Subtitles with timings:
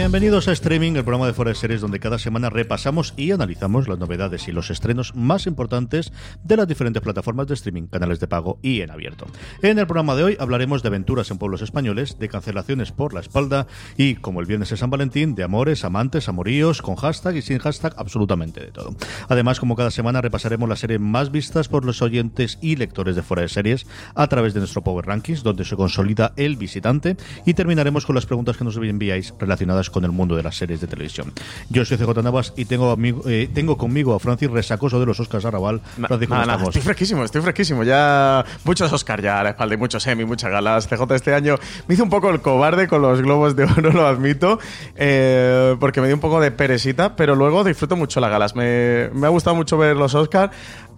[0.00, 3.86] Bienvenidos a Streaming, el programa de Fuera de Series donde cada semana repasamos y analizamos
[3.86, 6.10] las novedades y los estrenos más importantes
[6.42, 9.26] de las diferentes plataformas de streaming, canales de pago y en abierto.
[9.60, 13.20] En el programa de hoy hablaremos de aventuras en pueblos españoles, de cancelaciones por la
[13.20, 13.66] espalda
[13.98, 17.58] y, como el viernes de San Valentín, de amores, amantes, amoríos, con hashtag y sin
[17.58, 18.96] hashtag, absolutamente de todo.
[19.28, 23.22] Además, como cada semana repasaremos las series más vistas por los oyentes y lectores de
[23.22, 27.52] Fuera de Series a través de nuestro Power Rankings, donde se consolida el visitante y
[27.52, 30.86] terminaremos con las preguntas que nos enviáis relacionadas con el mundo de las series de
[30.86, 31.32] televisión.
[31.68, 35.18] Yo soy CJ Navas y tengo, amigo, eh, tengo conmigo a Francis Resacoso de los
[35.20, 35.80] Oscars Arrabal.
[35.80, 36.68] Francis, ¿cómo estamos?
[36.68, 37.84] estoy fresquísimo, estoy fresquísimo.
[37.84, 40.86] Ya muchos Oscar ya a la espalda y muchos Emmy, muchas galas.
[40.86, 41.56] CJ este año
[41.86, 44.58] me hizo un poco el cobarde con los globos de oro, lo admito,
[44.96, 48.54] eh, porque me dio un poco de peresita, pero luego disfruto mucho las galas.
[48.56, 50.50] Me, me ha gustado mucho ver los Oscar,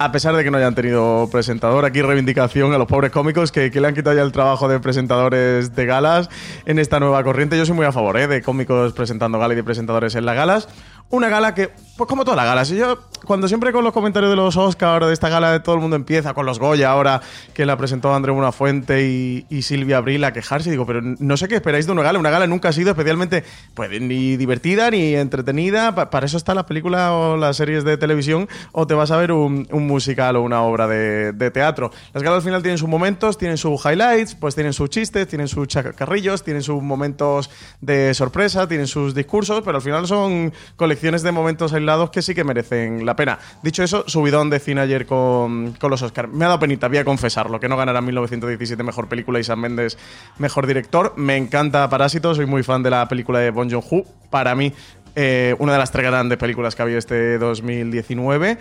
[0.04, 1.84] a pesar de que no hayan tenido presentador.
[1.84, 4.80] Aquí reivindicación a los pobres cómicos que, que le han quitado ya el trabajo de
[4.80, 6.28] presentadores de galas
[6.66, 7.56] en esta nueva corriente.
[7.56, 10.34] Yo soy muy a favor eh, de cómicos presentando gala y de presentadores en las
[10.34, 10.68] galas.
[11.12, 11.68] Una gala que,
[11.98, 15.04] pues como todas las galas, y yo cuando siempre con los comentarios de los Oscar,
[15.04, 17.20] de esta gala, de todo el mundo empieza con los Goya ahora,
[17.52, 21.48] que la presentó André Buenafuente y, y Silvia Abril a quejarse, digo, pero no sé
[21.48, 22.18] qué esperáis de una gala.
[22.18, 25.94] Una gala nunca ha sido especialmente, pues, ni divertida ni entretenida.
[25.94, 29.18] Pa- para eso está la película o las series de televisión, o te vas a
[29.18, 31.90] ver un, un musical o una obra de, de teatro.
[32.14, 35.46] Las galas al final tienen sus momentos, tienen sus highlights, pues tienen sus chistes, tienen
[35.46, 37.50] sus chacarrillos, tienen sus momentos
[37.82, 42.32] de sorpresa, tienen sus discursos, pero al final son colecciones de momentos aislados que sí
[42.32, 43.38] que merecen la pena.
[43.62, 46.32] Dicho eso, subidón de cine ayer con, con los Oscars.
[46.32, 49.60] Me ha dado penita, voy a confesarlo, que no ganará 1917 mejor película y Sam
[49.60, 49.98] Mendes
[50.38, 51.14] mejor director.
[51.16, 54.04] Me encanta Parásito, soy muy fan de la película de Bong Joon-ho.
[54.30, 54.72] Para mí,
[55.16, 58.58] eh, una de las tres grandes películas que ha habido este 2019.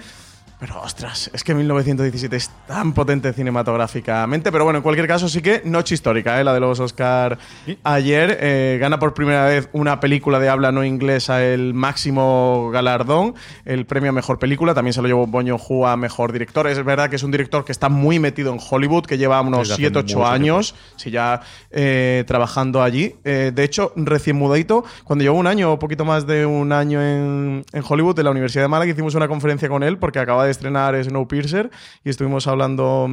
[0.62, 4.52] Pero ostras, es que 1917 es tan potente cinematográficamente.
[4.52, 6.44] Pero bueno, en cualquier caso, sí que noche histórica, ¿eh?
[6.44, 7.40] la de los Oscar
[7.84, 8.38] ayer.
[8.40, 13.34] eh, gana por primera vez una película de habla no inglesa el máximo galardón,
[13.66, 14.76] el premio a mejor película.
[14.76, 16.68] También se lo llevó Boño Hu a mejor director.
[16.68, 19.62] Es verdad que es un director que está muy metido en Hollywood, que lleva unos
[19.62, 21.42] Desde hace 7, mucho 8 años, sí, ya
[21.72, 23.16] eh, trabajando allí.
[23.24, 27.02] Eh, de hecho, recién mudadito, cuando llevo un año o poquito más de un año
[27.02, 30.46] en, en Hollywood, en la Universidad de Málaga, hicimos una conferencia con él porque acaba
[30.46, 31.70] de estrenar Snowpiercer
[32.04, 33.10] y estuvimos hablando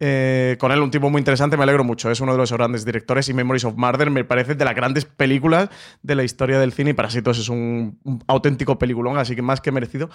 [0.00, 2.84] eh, con él, un tipo muy interesante, me alegro mucho, es uno de los grandes
[2.84, 5.68] directores y Memories of Murder me parece de las grandes películas
[6.02, 9.60] de la historia del cine y Parásitos es un, un auténtico peliculón, así que más
[9.60, 10.10] que merecido.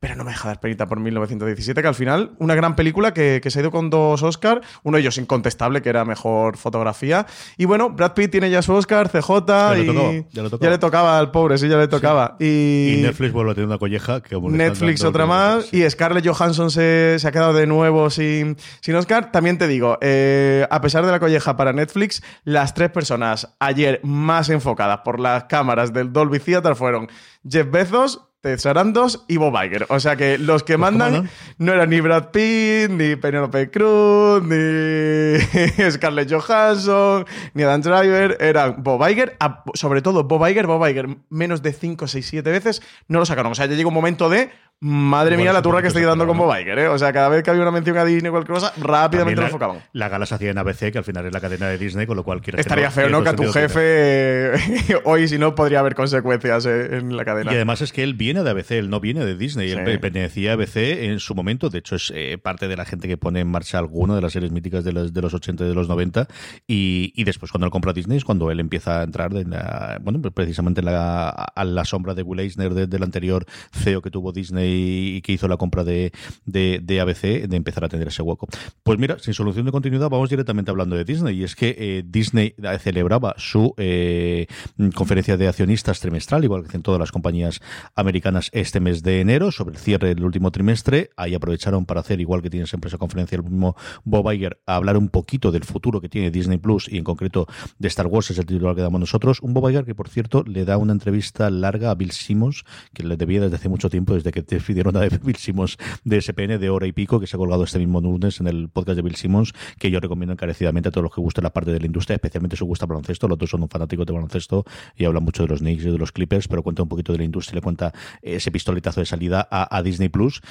[0.00, 3.40] Pero no me deja dar penita por 1917, que al final, una gran película que,
[3.42, 7.26] que se ha ido con dos Oscar, uno de ellos incontestable, que era mejor fotografía.
[7.56, 9.30] Y bueno, Brad Pitt tiene ya su Oscar, CJ,
[9.74, 11.18] le y tocaba, ya le tocaba.
[11.18, 12.36] al pobre, sí, ya le tocaba.
[12.38, 15.82] Y Y, Netflix vuelve a tener una colleja que Netflix otra más sí.
[15.82, 19.32] y Scarlett Johansson se, ha quedado de nuevo sin, sin Oscar.
[19.32, 24.00] También te digo, eh, a pesar de la colleja para Netflix, las tres personas ayer
[24.02, 27.08] más enfocadas por las cámaras del Dolby Theater fueron
[27.48, 29.86] Jeff Bezos, Ted Sarandos y Bob Iger.
[29.90, 31.28] O sea que los que pues, mandan
[31.58, 31.72] no?
[31.72, 35.38] eran ni Brad Pitt, ni Penelope Cruz, ni
[35.90, 38.38] Scarlett Johansson, ni Adam Driver.
[38.40, 39.36] Eran Bob Iger,
[39.74, 40.66] sobre todo Bob Iger.
[40.66, 43.52] Bob Iger menos de 5, 6, 7 veces no lo sacaron.
[43.52, 44.50] O sea, ya llegó un momento de
[44.82, 46.88] Madre mía, la turra que estoy dando con Bob Iger, ¿eh?
[46.88, 49.48] O sea, cada vez que había una mención a Disney o cualquier cosa, rápidamente lo
[49.48, 49.82] enfocaban.
[49.92, 52.16] La gala se hacía en ABC, que al final es la cadena de Disney, con
[52.16, 53.22] lo cual Estaría feo, ¿no?
[53.22, 54.52] Que a tu jefe
[55.04, 57.52] hoy, si no, podría haber consecuencias eh, en la cadena.
[57.52, 59.70] Y además es que él viene de ABC, él no viene de Disney.
[59.70, 61.68] Él pertenecía a ABC en su momento.
[61.68, 64.32] De hecho, es eh, parte de la gente que pone en marcha alguna de las
[64.32, 66.26] series míticas de los, de los 80 y de los 90.
[66.66, 69.98] Y, y después, cuando él compra Disney, es cuando él empieza a entrar, en la,
[70.00, 74.32] bueno, precisamente en la, a la sombra de Will Eisner, del anterior CEO que tuvo
[74.32, 76.12] Disney y que hizo la compra de,
[76.44, 78.48] de, ABC, de empezar a tener ese hueco.
[78.82, 81.38] Pues mira, sin solución de continuidad, vamos directamente hablando de Disney.
[81.38, 84.46] Y es que eh, Disney celebraba su eh,
[84.94, 87.60] conferencia de accionistas trimestral, igual que en todas las compañías
[87.94, 91.10] americanas este mes de enero, sobre el cierre del último trimestre.
[91.16, 94.76] Ahí aprovecharon para hacer, igual que tiene siempre esa conferencia el mismo Bob Iger, a
[94.76, 97.46] hablar un poquito del futuro que tiene Disney Plus y en concreto
[97.78, 99.40] de Star Wars, es el titular que damos nosotros.
[99.40, 102.64] Un Bob Iger que, por cierto, le da una entrevista larga a Bill Simmons,
[102.94, 106.58] que le debía desde hace mucho tiempo, desde que decidieron a Bill Simmons de SPN
[106.58, 109.02] de hora y pico, que se ha colgado este mismo lunes en el podcast de
[109.02, 111.86] Bill Simmons, que yo recomiendo encarecidamente a todos los que gusten la parte de la
[111.86, 113.28] industria, especialmente si os gusta baloncesto.
[113.28, 114.64] Los dos son un fanático de baloncesto
[114.96, 117.18] y hablan mucho de los Knicks y de los Clippers, pero cuenta un poquito de
[117.18, 117.92] la industria, le cuenta
[118.22, 120.42] ese pistoletazo de salida a, Disney Plus.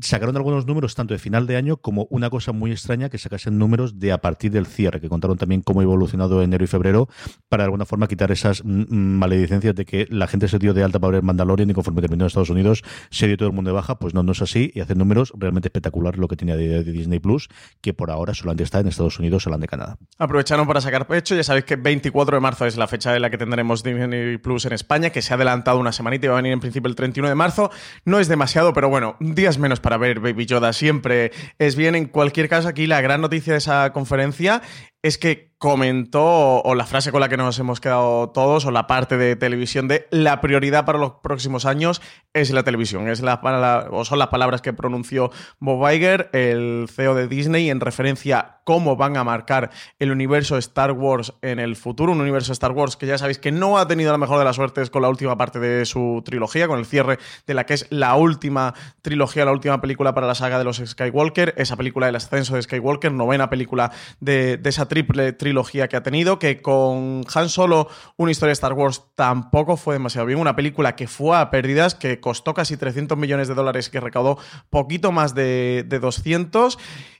[0.00, 3.58] Sacaron algunos números tanto de final de año como una cosa muy extraña que sacasen
[3.58, 7.08] números de a partir del cierre, que contaron también cómo ha evolucionado enero y febrero,
[7.48, 11.00] para de alguna forma quitar esas maledicencias de que la gente se dio de alta
[11.00, 13.74] para ver Mandalorian y conforme terminó en Estados Unidos se dio todo el mundo de
[13.74, 13.98] baja.
[13.98, 17.18] Pues no, no es así y hacen números realmente espectaculares lo que tenía de, Disney
[17.18, 17.48] Plus,
[17.80, 19.98] que por ahora solamente está en Estados Unidos, solamente de Canadá.
[20.18, 23.30] Aprovecharon para sacar pecho, ya sabéis que 24 de marzo es la fecha en la
[23.30, 26.36] que tendremos Disney Plus en España, que se ha adelantado una semanita y va a
[26.36, 27.70] venir en principio el 31 de marzo.
[28.04, 31.94] No es demasiado, pero bueno, días menos para ver Baby Yoda siempre es bien.
[31.94, 34.62] En cualquier caso, aquí la gran noticia de esa conferencia
[35.06, 38.86] es que comentó, o la frase con la que nos hemos quedado todos, o la
[38.86, 43.08] parte de televisión de la prioridad para los próximos años es la televisión.
[43.08, 48.55] Es o son las palabras que pronunció Bob Iger, el CEO de Disney, en referencia
[48.66, 49.70] cómo van a marcar
[50.00, 52.10] el universo Star Wars en el futuro.
[52.10, 54.56] Un universo Star Wars que ya sabéis que no ha tenido la mejor de las
[54.56, 57.86] suertes con la última parte de su trilogía, con el cierre de la que es
[57.90, 62.16] la última trilogía, la última película para la saga de los Skywalker, esa película del
[62.16, 67.24] ascenso de Skywalker, novena película de, de esa triple trilogía que ha tenido, que con
[67.32, 70.40] Han Solo, una historia de Star Wars, tampoco fue demasiado bien.
[70.40, 74.00] Una película que fue a pérdidas, que costó casi 300 millones de dólares y que
[74.00, 74.38] recaudó
[74.70, 76.78] poquito más de, de 200.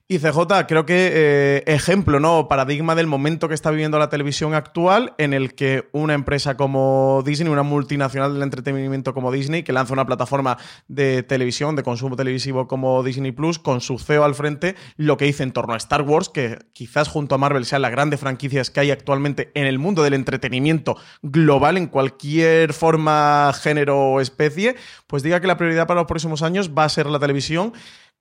[0.08, 2.46] Y CJ, creo que eh, ejemplo, ¿no?
[2.46, 7.24] Paradigma del momento que está viviendo la televisión actual, en el que una empresa como
[7.26, 12.14] Disney, una multinacional del entretenimiento como Disney, que lanza una plataforma de televisión, de consumo
[12.14, 15.76] televisivo como Disney Plus, con su CEO al frente, lo que dice en torno a
[15.76, 19.66] Star Wars, que quizás junto a Marvel sean las grandes franquicias que hay actualmente en
[19.66, 24.76] el mundo del entretenimiento global, en cualquier forma, género o especie,
[25.08, 27.72] pues diga que la prioridad para los próximos años va a ser la televisión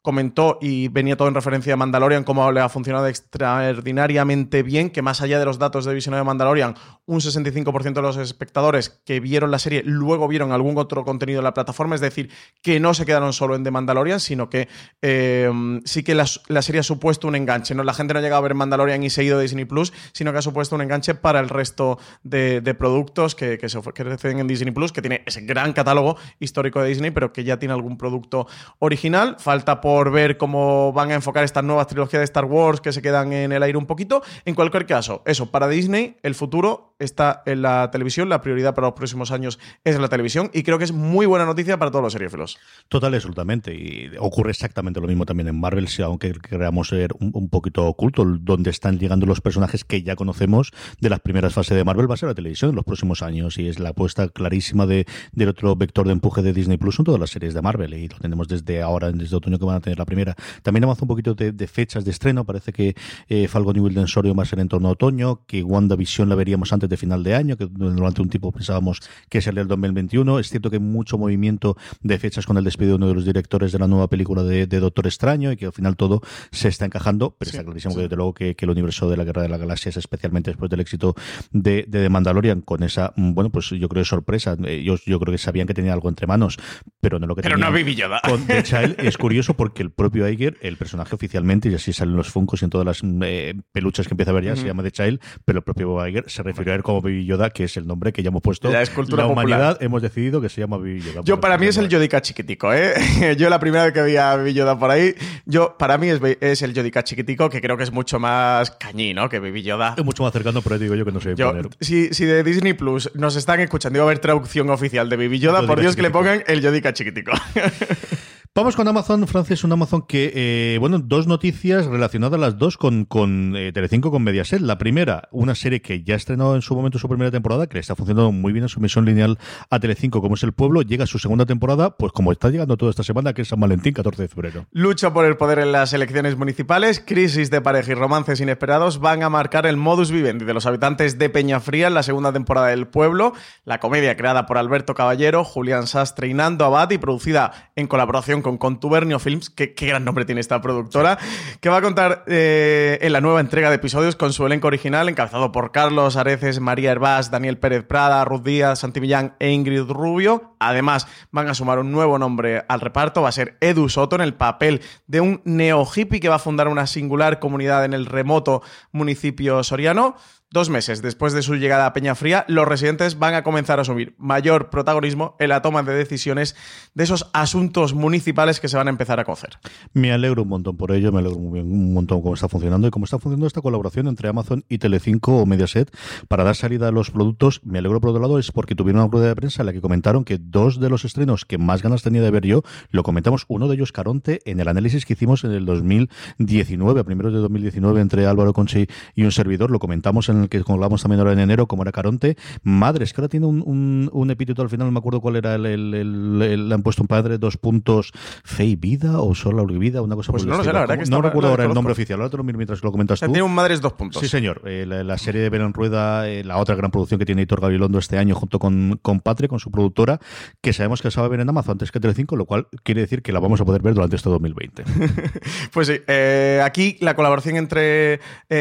[0.05, 5.01] comentó y venía todo en referencia a Mandalorian, cómo le ha funcionado extraordinariamente bien, que
[5.01, 6.75] más allá de los datos de visionado de Mandalorian,
[7.07, 11.43] un 65% de los espectadores que vieron la serie luego vieron algún otro contenido en
[11.43, 12.29] la plataforma, es decir,
[12.61, 14.67] que no se quedaron solo en The Mandalorian, sino que
[15.01, 15.51] eh,
[15.85, 17.73] sí que la, serie ha supuesto un enganche.
[17.73, 17.83] ¿no?
[17.83, 20.37] La gente no ha llegado a ver Mandalorian y seguido de Disney Plus, sino que
[20.37, 24.91] ha supuesto un enganche para el resto de, productos que, se ofrecen en Disney Plus,
[24.91, 28.45] que tiene ese gran catálogo histórico de Disney, pero que ya tiene algún producto
[28.77, 29.37] original.
[29.39, 32.91] Falta por por ver cómo van a enfocar estas nuevas trilogías de Star Wars que
[32.91, 34.21] se quedan en el aire un poquito.
[34.43, 38.87] En cualquier caso, eso, para Disney, el futuro está en la televisión, la prioridad para
[38.87, 42.03] los próximos años es la televisión y creo que es muy buena noticia para todos
[42.03, 42.57] los seriéfilos.
[42.89, 43.73] Total, absolutamente.
[43.73, 48.25] Y ocurre exactamente lo mismo también en Marvel, si aunque queramos ser un, poquito oculto,
[48.25, 52.15] donde están llegando los personajes que ya conocemos de las primeras fases de Marvel va
[52.15, 55.49] a ser la televisión en los próximos años y es la apuesta clarísima de, del
[55.49, 58.17] otro vector de empuje de Disney Plus en todas las series de Marvel y lo
[58.17, 60.35] tenemos desde ahora, desde otoño que van a tener la primera.
[60.63, 62.45] También avanza un poquito de, fechas de estreno.
[62.45, 62.95] Parece que
[63.27, 66.35] eh, Falcon y Wilden Sorio va a ser en torno a otoño, que WandaVision la
[66.35, 69.67] veríamos antes antes de final de año, que durante un tiempo pensábamos que sería el
[69.67, 70.39] 2021.
[70.39, 73.25] Es cierto que hay mucho movimiento de fechas con el despido de uno de los
[73.25, 76.85] directores de la nueva película de, Doctor Extraño y que al final todo se está
[76.85, 79.57] encajando, pero está clarísimo que desde luego que, el universo de la Guerra de la
[79.57, 81.13] Galaxia es especialmente después del éxito
[81.51, 84.57] de, de Mandalorian con esa, bueno, pues yo creo sorpresa.
[84.65, 86.57] Ellos yo creo que sabían que tenía algo entre manos,
[86.99, 88.21] pero no lo que pero no Yoda.
[88.23, 92.15] Con The Child es curioso porque el propio Iger, el personaje oficialmente, y así salen
[92.15, 94.83] los funcos y en todas las eh, peluchas que empieza a ver ya, se llama
[94.83, 97.87] The Child, pero el propio Iger se refirió él como Baby Yoda, que es el
[97.87, 98.71] nombre que ya hemos puesto.
[98.71, 101.21] La, la humanidad hemos decidido que se llama Baby Yoda.
[101.23, 103.35] Yo para mí es el Yodica chiquitico, ¿eh?
[103.37, 105.15] yo la primera vez que vi a Baby Yoda por ahí,
[105.45, 109.13] yo para mí es, es el Yodica chiquitico, que creo que es mucho más cañí,
[109.13, 109.29] ¿no?
[109.29, 109.95] Que Baby Yoda.
[109.97, 111.69] Es mucho más cercano, pero digo yo que no sé poner.
[111.79, 115.39] Si, si de Disney Plus nos están escuchando, iba a haber traducción oficial de Baby
[115.39, 117.31] Yoda, por Dios que le pongan el Yodica chiquitico.
[118.57, 123.03] Vamos con Amazon, Francis, un Amazon que, eh, bueno, dos noticias relacionadas las dos con,
[123.03, 124.61] con eh, Telecinco, con Mediaset.
[124.61, 127.97] La primera, una serie que ya estrenó en su momento su primera temporada, que está
[127.97, 129.37] funcionando muy bien en su misión lineal
[129.69, 132.77] a Telecinco, como es El Pueblo, llega a su segunda temporada, pues como está llegando
[132.77, 134.67] toda esta semana, que es San Valentín, 14 de febrero.
[134.71, 139.23] Lucha por el poder en las elecciones municipales, crisis de pareja y romances inesperados van
[139.23, 142.87] a marcar el modus vivendi de los habitantes de Peñafría en la segunda temporada del
[142.87, 143.33] Pueblo,
[143.65, 148.44] la comedia creada por Alberto Caballero, Julián Sastre y Nando Abad y producida en colaboración
[148.45, 151.17] con Contubernio Films, que qué gran nombre tiene esta productora,
[151.61, 155.09] que va a contar eh, en la nueva entrega de episodios con su elenco original,
[155.09, 159.89] encabezado por Carlos Areces, María Herbás, Daniel Pérez Prada, Ruth Díaz, Santi Millán e Ingrid
[159.89, 160.55] Rubio.
[160.59, 164.21] Además, van a sumar un nuevo nombre al reparto, va a ser Edu Soto en
[164.21, 168.05] el papel de un neo hippie que va a fundar una singular comunidad en el
[168.05, 168.61] remoto
[168.91, 170.17] municipio soriano.
[170.55, 174.15] Dos meses después de su llegada a Peñafría, los residentes van a comenzar a asumir
[174.17, 176.55] mayor protagonismo en la toma de decisiones
[176.93, 179.57] de esos asuntos municipales que se van a empezar a cocer.
[179.91, 183.03] Me alegro un montón por ello, me alegro un montón cómo está funcionando y cómo
[183.03, 185.93] está funcionando esta colaboración entre Amazon y Telecinco o Mediaset
[186.29, 187.59] para dar salida a los productos.
[187.65, 189.81] Me alegro por otro lado es porque tuvieron una rueda de prensa en la que
[189.81, 193.43] comentaron que dos de los estrenos que más ganas tenía de ver yo, lo comentamos,
[193.49, 197.39] uno de ellos Caronte, en el análisis que hicimos en el 2019, a primeros de
[197.39, 201.33] 2019, entre Álvaro Conchi y un servidor, lo comentamos en que como hablamos también ahora
[201.33, 202.37] en enero, como era Caronte.
[202.63, 205.65] Madres, que ahora tiene un, un, epíteto al final, no me acuerdo cuál era, el,
[205.65, 208.11] el, le han puesto un padre, dos puntos,
[208.43, 211.09] fe y vida o solo vida, una cosa pues no lo sé, la verdad que
[211.09, 213.25] No recuerdo ahora el nombre oficial, ahora te lo miro mientras lo comentas tú.
[213.27, 214.21] Tiene un Madres dos puntos.
[214.21, 214.61] Sí, señor.
[214.65, 217.99] Eh, la, serie de Verón Rueda, eh, la otra gran producción que tiene Hitor Gabilondo
[217.99, 220.19] este año junto con, con Patria, con su productora,
[220.61, 223.01] que sabemos que se va a ver en Amazon antes que Telecinco, lo cual quiere
[223.01, 224.83] decir que la vamos a poder ver durante este 2020.
[225.73, 228.19] pues sí, eh, aquí la colaboración entre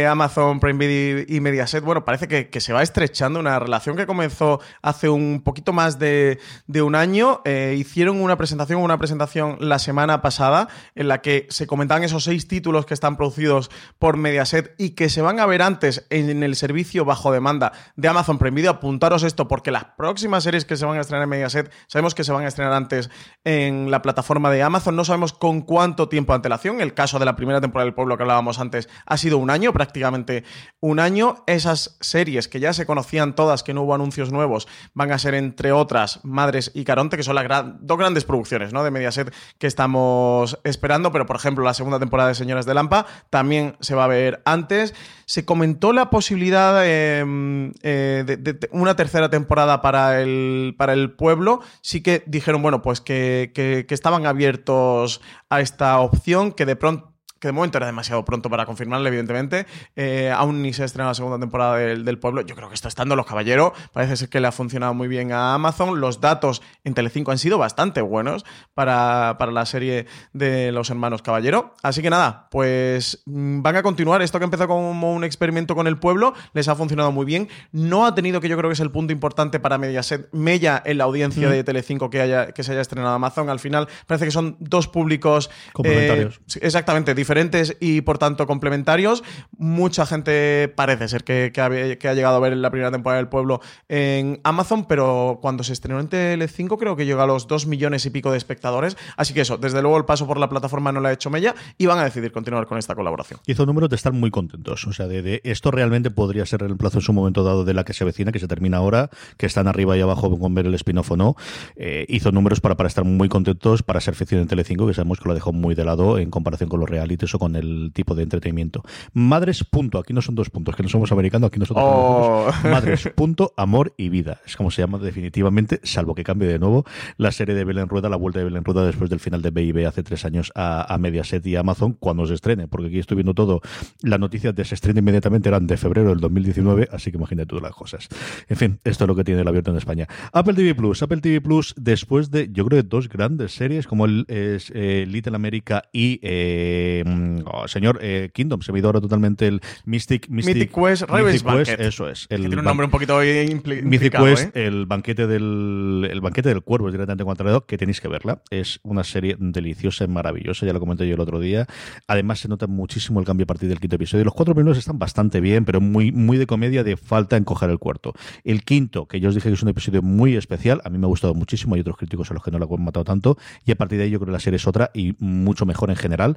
[0.08, 4.60] Amazon, Prime Video y Mediaset, bueno, parece que, se va estrechando una relación que comenzó
[4.82, 6.38] hace un poquito más de,
[6.82, 7.42] un año.
[7.44, 12.24] Eh, hicieron una presentación, una presentación la semana pasada en la que se comentaban esos
[12.24, 16.42] seis títulos que están producidos por Mediaset y que se van a ver antes en
[16.42, 18.70] el servicio bajo demanda de Amazon Prime Video.
[18.72, 22.24] Apuntaros esto porque las próximas series que se van a estrenar en Mediaset sabemos que
[22.24, 23.10] se van a estrenar antes
[23.44, 24.96] en la plataforma de Amazon.
[24.96, 26.80] No sabemos con cuánto tiempo de antelación.
[26.80, 29.72] El caso de la primera temporada del pueblo que hablábamos antes ha sido un año,
[29.72, 30.44] prácticamente
[30.80, 31.44] un año.
[31.54, 35.34] Esas series que ya se conocían todas, que no hubo anuncios nuevos, van a ser
[35.34, 38.82] entre otras Madres y Caronte, que son las dos grandes producciones ¿no?
[38.82, 43.06] de Mediaset que estamos esperando, pero por ejemplo la segunda temporada de Señoras de Lampa
[43.30, 44.94] también se va a ver antes.
[45.26, 51.60] Se comentó la posibilidad em, eh, de, una tercera temporada para el, para el pueblo.
[51.80, 57.13] Sí que dijeron, bueno, pues que, que estaban abiertos a esta opción, que de pronto
[57.38, 59.66] que de momento era demasiado pronto para confirmarle, evidentemente.
[59.96, 62.40] Eh, aún ni se estrena la segunda temporada del, Pueblo.
[62.40, 63.72] Yo creo que está estando Los Caballeros.
[63.92, 66.00] Parece ser que le ha funcionado muy bien a Amazon.
[66.00, 71.74] Los datos en Telecinco han sido bastante buenos para, la serie de los hermanos Caballero.
[71.82, 74.22] Así que nada, pues mm, van a continuar.
[74.22, 77.48] Esto que empezó como un experimento con el Pueblo les ha funcionado muy bien.
[77.72, 80.96] No ha tenido, que yo creo que es el punto importante para Mediaset, Mella en
[80.96, 83.50] la audiencia de Telecinco que, haya, que se haya estrenado Amazon.
[83.50, 86.36] Al final parece que son dos públicos complementarios.
[86.36, 89.24] Eh, exactamente, diferentes diferentes y por tanto complementarios.
[89.58, 94.40] Mucha gente parece ser que, ha, llegado a ver la primera temporada del pueblo en
[94.44, 98.10] Amazon, pero cuando se estrenó en Tele5 creo que llegó a los 2 millones y
[98.10, 98.96] pico de espectadores.
[99.16, 101.56] Así que eso, desde luego el paso por la plataforma no lo ha hecho Mella
[101.76, 103.40] y van a decidir continuar con esta colaboración.
[103.46, 104.86] Hizo números de estar muy contentos.
[104.86, 107.82] O sea, de, esto realmente podría ser el plazo en su momento dado de la
[107.82, 110.74] que se avecina, que se termina ahora, que están arriba y abajo con ver el
[110.74, 111.34] spin-off o no.
[111.74, 115.18] Eh, hizo números para, para estar muy contentos, para ser ficción en Tele5, que sabemos
[115.18, 117.92] que lo dejó muy de lado en comparación con lo real facilites o con el
[117.92, 118.82] tipo de entretenimiento.
[119.12, 119.98] Madres, punto.
[119.98, 122.50] Aquí no son dos puntos, que no somos americanos, aquí nosotros Oh.
[122.64, 124.40] Madres, punto, amor y vida.
[124.46, 126.84] Es como se llama definitivamente, salvo que cambie de nuevo
[127.16, 129.86] la serie de Belén Rueda, la vuelta de Belén Rueda después del final de B&B
[129.86, 133.34] hace tres años a, a Mediaset y Amazon cuando se estrene, porque aquí estoy viendo
[133.34, 133.60] todo.
[134.02, 137.60] Las noticias de se estrena inmediatamente eran de febrero del 2019, así que imagínate tú
[137.60, 138.08] las cosas.
[138.48, 140.08] En fin, esto es lo que tiene el abierto en España.
[140.32, 144.06] Apple TV Plus, Apple TV Plus, después de, yo creo, de dos grandes series como
[144.06, 147.03] el es, eh, Little America y eh,
[147.46, 151.02] oh, señor eh, Kingdom, se me ha ido ahora totalmente el Mystic Mystic, Mythic Quest,
[151.44, 151.80] Banquet.
[151.80, 152.26] eso es.
[152.26, 154.66] Que El tiene un nombre un poquito Mythic Quest, ¿eh?
[154.66, 158.42] el banquete del el banquete del cuervo es directamente contrario, que tenéis que verla.
[158.50, 161.66] Es una serie deliciosa y maravillosa, ya lo comenté yo el otro día.
[162.06, 164.24] Además se nota muchísimo el cambio a partir del quinto episodio.
[164.24, 167.70] Los cuatro primeros están bastante bien, pero muy muy de comedia de falta en coger
[167.70, 168.14] el cuarto.
[168.44, 171.06] El quinto, que yo os dije que es un episodio muy especial, a mí me
[171.06, 173.72] ha gustado muchísimo, hay otros críticos a los que no lo han matado tanto, y
[173.72, 175.96] a partir de ahí yo creo que la serie es otra y mucho mejor en
[175.96, 176.36] general.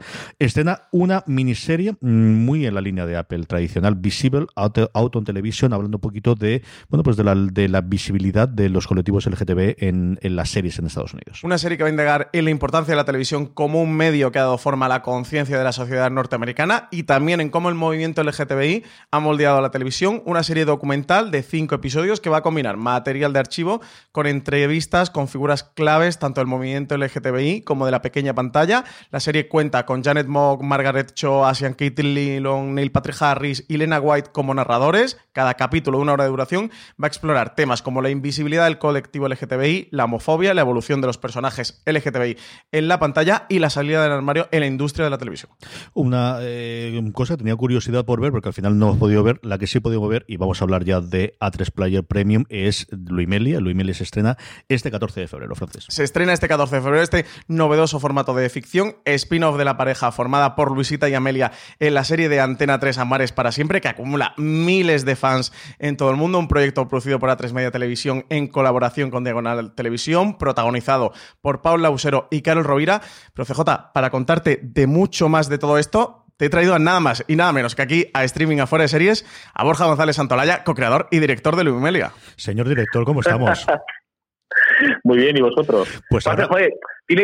[0.91, 5.97] Una miniserie muy en la línea de Apple tradicional, Visible Out, Out on Television, hablando
[5.97, 10.17] un poquito de bueno pues de la, de la visibilidad de los colectivos LGTB en,
[10.21, 11.43] en las series en Estados Unidos.
[11.43, 14.31] Una serie que va a indagar en la importancia de la televisión como un medio
[14.31, 17.69] que ha dado forma a la conciencia de la sociedad norteamericana y también en cómo
[17.69, 20.23] el movimiento LGTBI ha moldeado la televisión.
[20.25, 25.11] Una serie documental de cinco episodios que va a combinar material de archivo con entrevistas
[25.11, 28.83] con figuras claves tanto del movimiento LGTBI como de la pequeña pantalla.
[29.11, 30.27] La serie cuenta con Janet
[30.61, 32.01] Margaret Cho, Asian Kate
[32.39, 35.17] Long, Neil Patrick Harris y Lena White como narradores.
[35.33, 38.77] Cada capítulo de una hora de duración va a explorar temas como la invisibilidad del
[38.77, 42.37] colectivo LGTBI, la homofobia, la evolución de los personajes LGTBI
[42.71, 45.51] en la pantalla y la salida del armario en la industria de la televisión.
[45.93, 49.39] Una eh, cosa que tenía curiosidad por ver, porque al final no hemos podido ver,
[49.43, 52.45] la que sí he podido ver, y vamos a hablar ya de A3 Player Premium,
[52.49, 53.59] es Luimelia.
[53.59, 54.37] Luimelia se estrena
[54.69, 55.85] este 14 de febrero, francés.
[55.89, 60.11] Se estrena este 14 de febrero este novedoso formato de ficción, spin-off de la pareja
[60.11, 63.87] formada por Luisita y Amelia en la serie de Antena 3 Amares para siempre, que
[63.87, 66.39] acumula miles de fans en todo el mundo.
[66.39, 71.89] Un proyecto producido por A3 Media Televisión en colaboración con Diagonal Televisión, protagonizado por Paula
[71.89, 73.01] Usero y Carol Rovira.
[73.33, 76.99] Pero CJ, para contarte de mucho más de todo esto, te he traído a nada
[76.99, 80.63] más y nada menos que aquí a Streaming Afuera de Series a Borja González Santolaya,
[80.63, 82.11] co-creador y director de Lumimelia.
[82.35, 83.65] Señor director, ¿cómo estamos?
[85.03, 85.87] Muy bien, ¿y vosotros?
[86.09, 86.73] Pues Pasa, ahora, joder,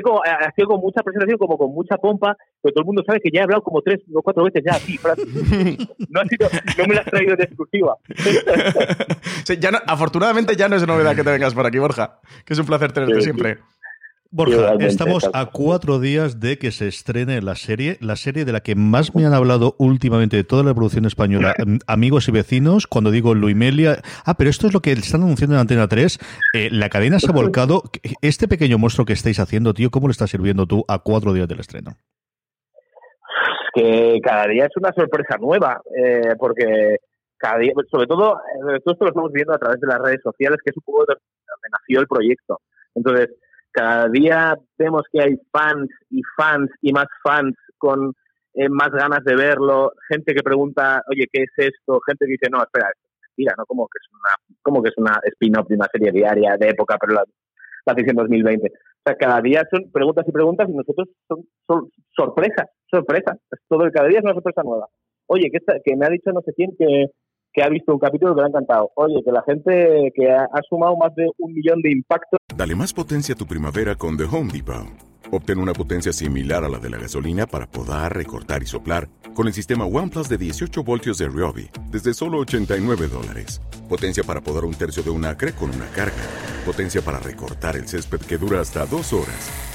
[0.02, 3.20] como, ha sido con mucha presentación, como con mucha pompa, pero todo el mundo sabe
[3.20, 4.98] que ya he hablado como tres o cuatro veces ya aquí.
[6.10, 6.48] No, ha sido,
[6.78, 7.98] no me la has traído de exclusiva.
[9.46, 12.54] Sí, ya no- afortunadamente ya no es novedad que te vengas por aquí, Borja, que
[12.54, 13.32] es un placer tenerte Sí, sí.
[14.36, 18.62] Borja, estamos a cuatro días de que se estrene la serie, la serie de la
[18.62, 22.88] que más me han hablado últimamente de toda la producción española, mm, amigos y vecinos,
[22.88, 24.02] cuando digo Luimelia.
[24.26, 26.18] Ah, pero esto es lo que están anunciando en Antena 3.
[26.56, 27.84] Eh, la cadena se ha volcado.
[28.24, 31.48] Este pequeño monstruo que estáis haciendo, tío, ¿cómo le está sirviendo tú a cuatro días
[31.48, 31.96] del estreno?
[33.76, 36.98] que cada día es una sorpresa nueva, eh, porque
[37.38, 40.22] cada día, sobre todo, eh, todo esto lo estamos viendo a través de las redes
[40.24, 42.62] sociales, que es un poco de donde nació el proyecto.
[42.96, 43.30] Entonces,
[43.74, 48.14] cada día vemos que hay fans y fans y más fans con
[48.54, 52.00] eh, más ganas de verlo, gente que pregunta, oye, ¿qué es esto?
[52.06, 53.66] Gente que dice, no, espera, es mentira, ¿no?
[53.66, 56.98] Como que es una, como que es una spin-off de una serie diaria de época,
[57.02, 57.24] pero la,
[57.86, 58.68] la en 2020.
[58.68, 58.72] O
[59.04, 63.40] sea, cada día son preguntas y preguntas y nosotros son, son sorpresas, sorpresas.
[63.52, 64.88] Es Todo, cada día es una sorpresa nueva.
[65.26, 67.08] Oye, que, que me ha dicho no sé quién que,
[67.54, 68.92] que ha visto un capítulo que le ha encantado.
[68.96, 72.94] Oye, que la gente que ha, sumado más de un millón de impactos Dale más
[72.94, 74.88] potencia a tu primavera con The Home Depot.
[75.32, 79.48] Obtén una potencia similar a la de la gasolina para podar, recortar y soplar con
[79.48, 83.62] el sistema OnePlus de 18 voltios de Ryobi desde solo 89 dólares.
[83.90, 86.14] Potencia para podar un tercio de un acre con una carga.
[86.66, 89.73] Potencia para recortar el césped que dura hasta dos horas.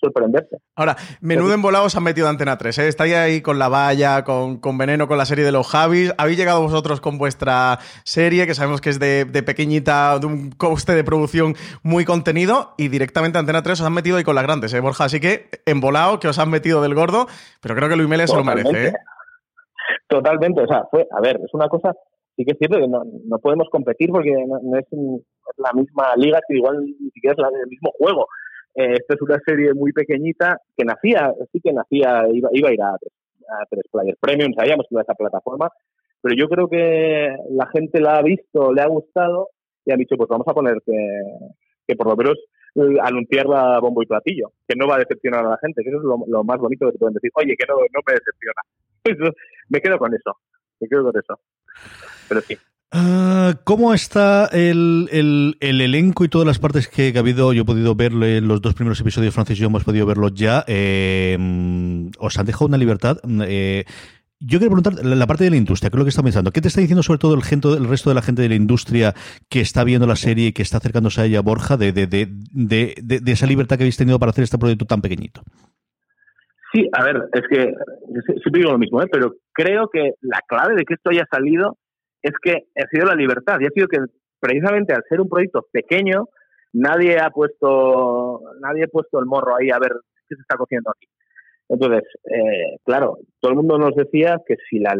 [0.00, 0.58] sorprenderse.
[0.76, 2.88] Ahora, menudo embolado se han metido Antena 3, ¿eh?
[2.88, 6.12] Estáis ahí con La Valla, con, con Veneno, con la serie de los Javis.
[6.18, 10.50] Habéis llegado vosotros con vuestra serie, que sabemos que es de, de pequeñita, de un
[10.50, 14.44] coste de producción muy contenido, y directamente Antena 3 os han metido ahí con las
[14.44, 15.04] grandes, ¿eh, Borja?
[15.04, 17.26] Así que embolado, que os han metido del gordo,
[17.60, 18.92] pero creo que Luis Mele se lo merece, ¿eh?
[20.08, 20.62] Totalmente.
[20.62, 21.92] O sea, fue, a ver, es una cosa,
[22.36, 24.86] sí que es cierto que no, no podemos competir porque no, es
[25.56, 28.26] la misma liga, que igual ni siquiera es la, el mismo juego.
[28.78, 32.72] Eh, esto es una serie muy pequeñita que nacía, sí que nacía, iba, iba a
[32.72, 35.68] ir a, a 3 Player Premium, sabíamos que iba a esa plataforma,
[36.22, 39.48] pero yo creo que la gente la ha visto, le ha gustado
[39.84, 40.94] y han dicho, pues vamos a poner que,
[41.88, 42.38] que por lo menos
[43.02, 45.98] anunciarla a bombo y platillo, que no va a decepcionar a la gente, que eso
[45.98, 49.34] es lo, más bonito que te pueden decir, oye, que no, no me decepciona.
[49.70, 50.38] me quedo con eso,
[50.78, 51.40] me quedo con eso.
[52.28, 52.56] Pero sí.
[52.90, 57.52] Ah, ¿Cómo está el, elenco y todas las partes que, ha habido?
[57.52, 60.32] Yo he podido verlo en los dos primeros episodios, Francis y yo hemos podido verlos
[60.34, 60.64] ya.
[60.66, 61.36] Eh,
[62.18, 63.18] ¿Os han dejado una libertad?
[63.46, 63.84] Eh,
[64.40, 66.50] yo quiero preguntar la parte de la industria, ¿qué es lo que está pensando?
[66.50, 69.12] ¿Qué te está diciendo sobre todo el, el resto de la gente de la industria
[69.50, 72.94] que está viendo la serie y que está acercándose a ella, Borja, de, de, de,
[73.02, 75.42] de, esa libertad que habéis tenido para hacer este proyecto tan pequeñito?
[76.72, 77.74] Sí, a ver, es que
[78.40, 79.08] siempre digo lo mismo, ¿eh?
[79.10, 81.76] pero creo que la clave de que esto haya salido
[82.22, 83.98] es que ha sido la libertad y ha sido que
[84.40, 86.28] precisamente al ser un proyecto pequeño,
[86.72, 89.92] nadie ha puesto, nadie ha puesto el morro ahí a ver
[90.28, 91.06] qué se está cociendo aquí.
[91.68, 94.96] Entonces, eh, claro, todo el mundo nos decía que si la,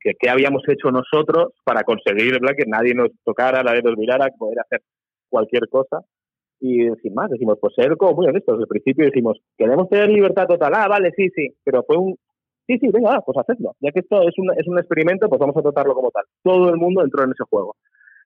[0.00, 4.82] que, habíamos hecho nosotros para conseguir que nadie nos tocara, nadie nos mirara, poder hacer
[5.30, 6.00] cualquier cosa.
[6.60, 8.60] Y sin más, decimos, pues ser como muy honestos.
[8.60, 10.72] El principio decimos, queremos tener libertad total.
[10.76, 11.48] Ah, vale, sí, sí.
[11.64, 12.16] Pero fue un,
[12.66, 13.74] sí, sí, venga, pues hacedlo.
[13.80, 16.24] Ya que esto es un, es un experimento, pues vamos a tratarlo como tal.
[16.42, 17.76] Todo el mundo entró en ese juego.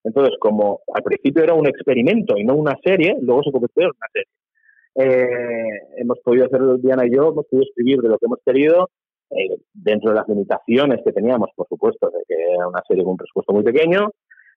[0.05, 3.91] Entonces, como al principio era un experimento y no una serie, luego se convirtió en
[3.91, 4.29] una serie
[4.97, 8.89] eh, hemos podido hacer, Diana y yo, hemos podido escribir de lo que hemos querido,
[9.31, 13.13] eh, dentro de las limitaciones que teníamos, por supuesto, de que era una serie con
[13.13, 14.11] un presupuesto muy pequeño,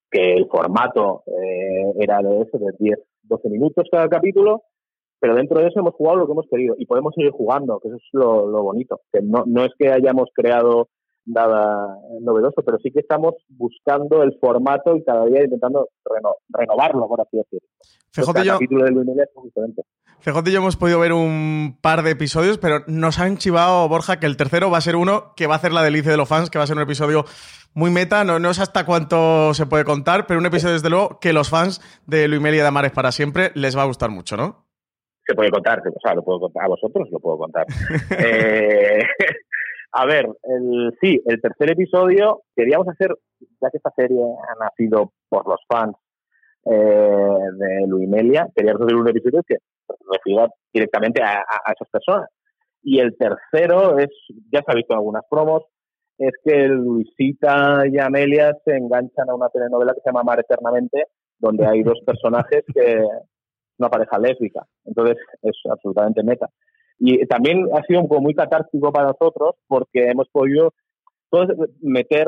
[0.10, 4.64] que el formato eh, era de eso, de 10, 12 minutos cada capítulo,
[5.20, 7.90] pero dentro de eso hemos jugado lo que hemos querido y podemos seguir jugando, que
[7.90, 10.90] eso es lo, lo bonito, que no, no es que hayamos creado
[11.26, 15.90] nada novedoso, pero sí que estamos buscando el formato y cada día intentando
[16.50, 17.68] renovarlo, por así decirlo.
[20.22, 24.20] CJ y yo hemos podido ver un par de episodios, pero nos han chivado, Borja,
[24.20, 26.28] que el tercero va a ser uno que va a hacer la delicia de los
[26.28, 27.26] fans, que va a ser un episodio
[27.74, 31.20] muy meta, no, no sé hasta cuánto se puede contar, pero un episodio desde luego
[31.20, 34.69] que los fans de Luimelia de Amares para siempre les va a gustar mucho, ¿no?
[35.30, 37.68] Se puede contar, o sea, lo puedo contar, a vosotros lo puedo contar.
[38.18, 39.04] eh,
[39.92, 43.16] a ver, el, sí, el tercer episodio queríamos hacer,
[43.62, 45.96] ya que esta serie ha nacido por los fans
[46.66, 49.58] eh, de Luimelia, queríamos hacer un episodio que
[50.12, 51.44] refiera directamente a,
[51.76, 52.28] esas personas.
[52.82, 54.10] Y el tercero es,
[54.52, 55.64] ya se ha visto en algunas promos,
[56.18, 61.06] es que Luisita y Amelia se enganchan a una telenovela que se llama Amar Eternamente,
[61.38, 63.06] donde hay dos personajes que
[63.80, 64.66] una pareja lésbica.
[64.86, 66.50] Entonces es absolutamente meta.
[67.00, 70.74] Y también ha sido poco muy catártico para nosotros porque hemos podido
[71.82, 72.28] meter,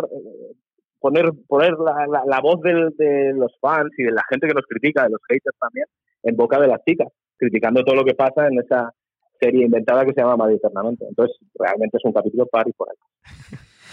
[1.00, 5.10] poner, poner la, voz de los fans y de la gente que nos critica, de
[5.10, 5.86] los haters también,
[6.24, 8.94] en boca de las chicas, criticando todo lo que pasa en esa
[9.40, 11.06] serie inventada que se llama Madrid Eternamente.
[11.08, 12.96] Entonces, realmente es un capítulo par y por ahí.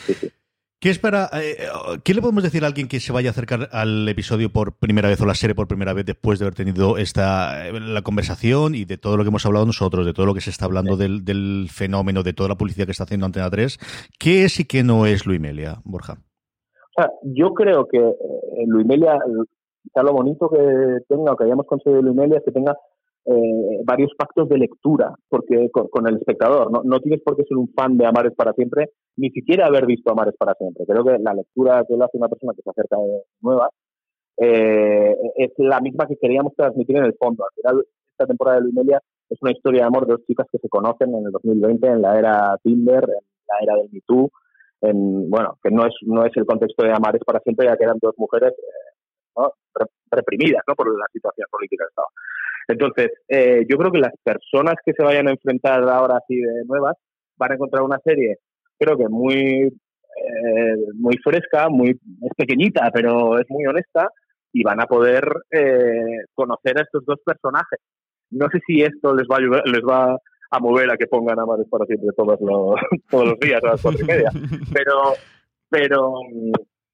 [0.07, 0.31] Sí, sí.
[0.81, 1.57] ¿Qué, espera, eh,
[2.05, 5.09] ¿Qué le podemos decir a alguien que se vaya a acercar al episodio por primera
[5.09, 8.77] vez o la serie por primera vez después de haber tenido esta eh, la conversación
[8.77, 10.97] y de todo lo que hemos hablado nosotros, de todo lo que se está hablando
[10.97, 13.77] del, fenómeno, de toda la publicidad que está haciendo Antena 3?
[14.21, 16.13] ¿Qué es y qué no es Luimelia, Borja?
[16.13, 19.19] O sea, yo creo que eh, Luimelia,
[19.93, 22.77] sea lo bonito que tenga o que hayamos conseguido Luimelia es que tenga
[23.31, 26.73] eh, varios pactos de lectura porque con, el espectador.
[26.73, 26.81] ¿no?
[26.83, 30.11] no, tienes por qué ser un fan de Amares para siempre, ni siquiera haber visto
[30.11, 30.87] Amares para siempre.
[30.87, 33.69] Creo que la lectura que lo hace una persona que se acerca de nueva
[34.39, 37.45] eh, es la misma que queríamos transmitir en el fondo.
[37.45, 40.59] Al final, esta temporada de Luimelia es una historia de amor de dos chicas que
[40.59, 44.31] se conocen en el 2020, en la era Tinder, en la era del Me Too,
[44.81, 47.85] en, bueno, que no es, no es el contexto de Amares para siempre, ya que
[47.85, 49.43] eran dos mujeres eh,
[50.11, 50.75] reprimidas ¿no?
[50.75, 52.09] por la situación política del Estado.
[52.69, 56.65] Entonces, eh, yo creo que las personas que se vayan a enfrentar ahora así de
[56.67, 56.97] nuevas
[57.37, 58.37] van a encontrar una serie,
[58.79, 64.11] creo que muy, eh, muy fresca, muy es pequeñita, pero es muy honesta
[64.53, 67.81] y van a poder eh, conocer a estos dos personajes.
[68.31, 70.19] No sé si esto les va a ayudar, les va
[70.51, 73.69] a mover a que pongan a Mares para siempre todos los, todos los días a
[73.69, 74.31] las cuatro y media,
[74.75, 75.15] pero,
[75.71, 76.15] pero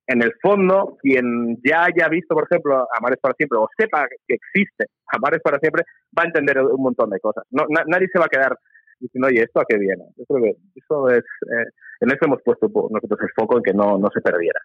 [0.06, 4.34] en el fondo, quien ya haya visto, por ejemplo, Amares para siempre o sepa que
[4.34, 5.84] existe Amares para siempre,
[6.16, 7.44] va a entender un montón de cosas.
[7.50, 8.58] No, nadie se va a quedar
[9.00, 10.04] diciendo, oye, ¿esto a qué viene?
[10.16, 13.72] Yo creo que eso es, eh, en eso hemos puesto nosotros el foco en que
[13.72, 14.60] no, no se perdiera.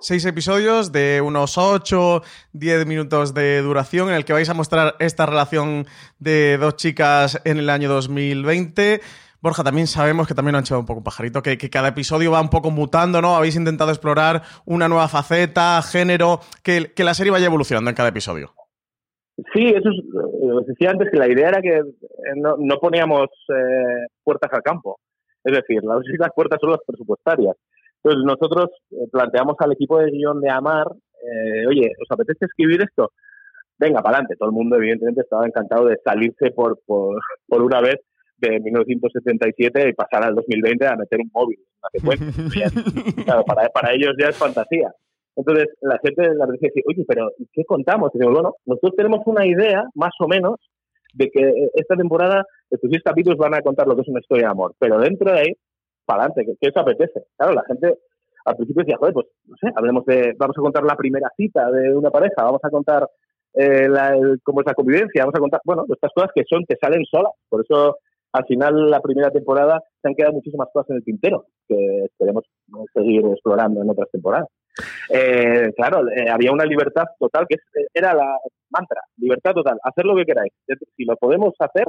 [0.00, 4.96] Seis episodios de unos 8, 10 minutos de duración en el que vais a mostrar
[4.98, 5.86] esta relación
[6.18, 9.00] de dos chicas en el año 2020.
[9.44, 12.40] Borja, también sabemos que también han echado un poco un pajarito, que, cada episodio va
[12.40, 13.36] un poco mutando, ¿no?
[13.36, 18.54] Habéis intentado explorar una nueva faceta, género, que, la serie vaya evolucionando en cada episodio.
[19.52, 21.82] Sí, eso es, eh, decía antes, que la idea era que eh,
[22.36, 24.98] no, poníamos eh, puertas al campo.
[25.44, 27.54] Es decir, las puertas son las presupuestarias.
[28.02, 28.70] Entonces nosotros
[29.12, 30.86] planteamos al equipo de guion de Amar,
[31.68, 33.12] oye, ¿os apetece escribir esto?
[33.78, 34.36] venga, para adelante.
[34.38, 37.96] Todo el mundo, evidentemente, estaba encantado de salirse por, por, por una vez
[38.38, 41.58] de 1977 y pasar al 2020 a meter un móvil
[41.92, 42.16] en una
[43.24, 44.92] claro, para, para ellos ya es fantasía.
[45.36, 48.10] Entonces, la gente la dice, oye, pero ¿qué contamos?
[48.14, 50.60] Y decimos, bueno, nosotros tenemos una idea, más o menos,
[51.12, 54.46] de que esta temporada, estos seis capítulos van a contar lo que es una historia
[54.46, 55.52] de amor, pero dentro de ahí,
[56.04, 57.24] para adelante, ¿qué, os apetece?
[57.36, 57.98] Claro, la gente
[58.44, 61.70] al principio decía, joder, pues no sé, hablemos de, vamos a contar la primera cita
[61.70, 63.08] de una pareja, vamos a contar
[63.54, 66.76] eh, la, cómo es la convivencia, vamos a contar, bueno, estas cosas que son, que
[66.76, 67.96] salen solas, por eso
[68.34, 72.44] al final la primera temporada se han quedado muchísimas cosas en el tintero que esperemos
[72.92, 74.48] seguir explorando en otras temporadas.
[75.08, 77.56] Eh, claro, eh, había una libertad total que
[77.94, 78.36] era la
[78.70, 80.52] mantra, libertad total, hacer lo que queráis.
[80.96, 81.86] Si lo podemos hacer,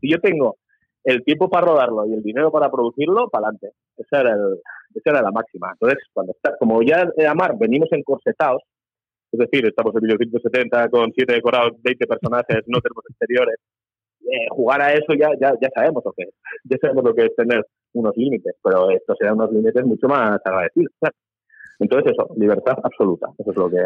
[0.00, 0.56] si yo tengo
[1.02, 3.72] el tiempo para rodarlo y el dinero para producirlo, para adelante.
[3.96, 4.36] Esa era,
[4.94, 5.72] esa era la máxima.
[5.72, 8.62] Entonces, cuando está, como ya de Amar venimos encorsetados,
[9.32, 13.56] es decir, estamos en 1970 con siete decorados, 20 personajes, no tenemos exteriores,
[14.30, 16.34] eh, jugar a eso ya, ya, ya sabemos lo que es.
[16.64, 20.40] Ya sabemos lo que es tener unos límites, pero estos serán unos límites mucho más
[20.44, 20.92] agradecidos.
[21.78, 23.28] Entonces eso, libertad absoluta.
[23.38, 23.76] Eso es lo que,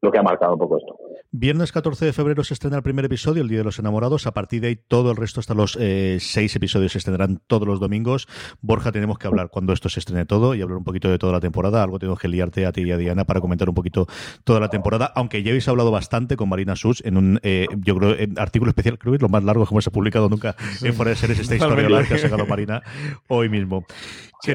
[0.00, 0.96] lo que ha marcado un poco esto.
[1.30, 4.26] Viernes 14 de febrero se estrena el primer episodio, el Día de los Enamorados.
[4.26, 7.68] A partir de ahí, todo el resto, hasta los eh, seis episodios, se estrenarán todos
[7.68, 8.28] los domingos.
[8.62, 11.34] Borja, tenemos que hablar cuando esto se estrene todo y hablar un poquito de toda
[11.34, 11.82] la temporada.
[11.82, 14.06] Algo tengo que liarte a ti y a Diana para comentar un poquito
[14.44, 15.12] toda la temporada.
[15.14, 18.98] Aunque ya habéis hablado bastante con Marina Sus en un, eh, yo creo, artículo especial,
[18.98, 21.56] creo que es lo más largo que hemos publicado nunca en Fuera de Series, esta
[21.56, 22.82] historia que ha sacado Marina
[23.26, 23.84] hoy mismo.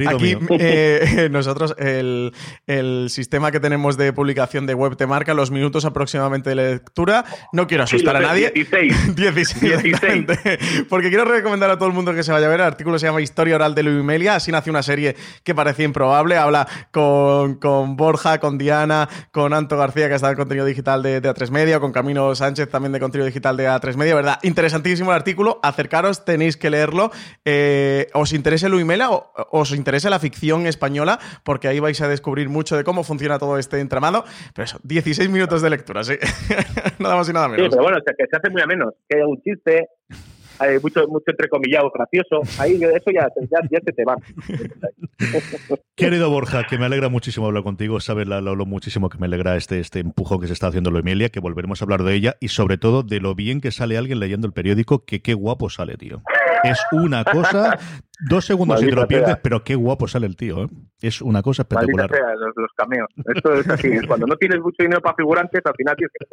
[0.08, 2.34] Aquí eh, nosotros el,
[2.68, 7.26] el, sistema que tenemos de publicación de web te marca los minutos aproximadamente de lectura.
[7.52, 8.52] No quiero asustar a nadie.
[8.52, 9.16] 16.
[9.16, 9.96] 16.
[10.90, 12.62] Porque quiero recomendar a todo el mundo que se vaya a ver.
[12.62, 14.36] El artículo se llama Historia Oral de Luimelia.
[14.36, 16.38] Así nace una serie que parecía improbable.
[16.38, 21.20] Habla con, con Borja, con Diana, con Anto García, que está en contenido digital de,
[21.20, 24.16] de, A3 Media, con Camino Sánchez, también de contenido digital de A3 Media.
[24.16, 24.40] ¿Verdad?
[24.44, 25.60] Interesantísimo el artículo.
[25.62, 27.12] Acercaros, tenéis que leerlo.
[27.44, 32.50] Eh, ¿Os interesa Luimelia o os interesa la ficción española, porque ahí vais a descubrir
[32.50, 34.24] mucho de cómo funciona todo este entramado.
[34.54, 36.16] Pero eso, 16 minutos de lectura, sí.
[37.00, 37.66] nada más y nada menos.
[37.66, 38.94] Sí, pero bueno, que se hace muy a menos.
[39.10, 39.88] Que hay un chiste,
[40.60, 42.42] hay mucho, mucho entrecomillado gracioso.
[42.60, 44.16] Ahí eso ya, ya, se te va.
[45.96, 48.00] Querido Borja, que me alegra muchísimo hablar contigo.
[48.00, 51.00] Sabes lo, lo, muchísimo que me alegra este, este empujón que se está haciendo lo
[51.00, 53.98] Emilia, que volveremos a hablar de ella y sobre todo de lo bien que sale
[53.98, 56.22] alguien leyendo el periódico, que qué guapo sale, tío.
[56.64, 57.78] Es una cosa
[58.30, 60.68] Dos segundos y te lo pierdes, pero qué guapo sale el tío, ¿eh?
[61.02, 62.10] Es una cosa espectacular.
[62.10, 63.10] Sea, los, los, cameos.
[63.36, 64.08] Esto es así.
[64.08, 66.28] Cuando no tienes mucho dinero para figurantes, al final tienes que...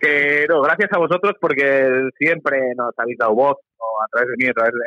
[0.00, 4.44] que no, gracias a vosotros porque siempre nos habéis dado voz, o a través de
[4.44, 4.80] mí, a través de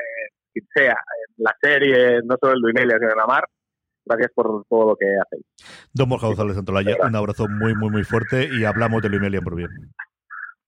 [0.52, 0.96] quien sea,
[1.38, 3.46] en la serie, no solo en Luimelia, sino en la mar.
[4.06, 5.46] Gracias por todo lo que hacéis.
[5.94, 9.56] Don Borja González Santolaya, un abrazo muy, muy, muy fuerte y hablamos de Luimelia por
[9.56, 9.70] bien.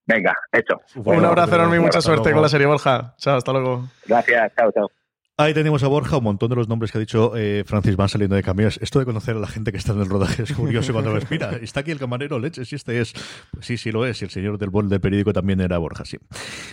[0.06, 0.80] Venga, hecho.
[0.96, 3.14] un abrazo enorme y mucha suerte con la serie, Borja.
[3.18, 3.84] Chao, hasta luego.
[4.06, 5.01] Gracias, chao, chao.
[5.38, 8.10] Ahí tenemos a Borja, un montón de los nombres que ha dicho eh, Francis van
[8.10, 8.78] saliendo de camiones.
[8.82, 11.24] Esto de conocer a la gente que está en el rodaje es curioso cuando ves,
[11.30, 13.14] mira, está aquí el camarero, leche, si este es.
[13.50, 16.04] Pues sí, sí lo es, y el señor del bol del periódico también era Borja,
[16.04, 16.18] sí.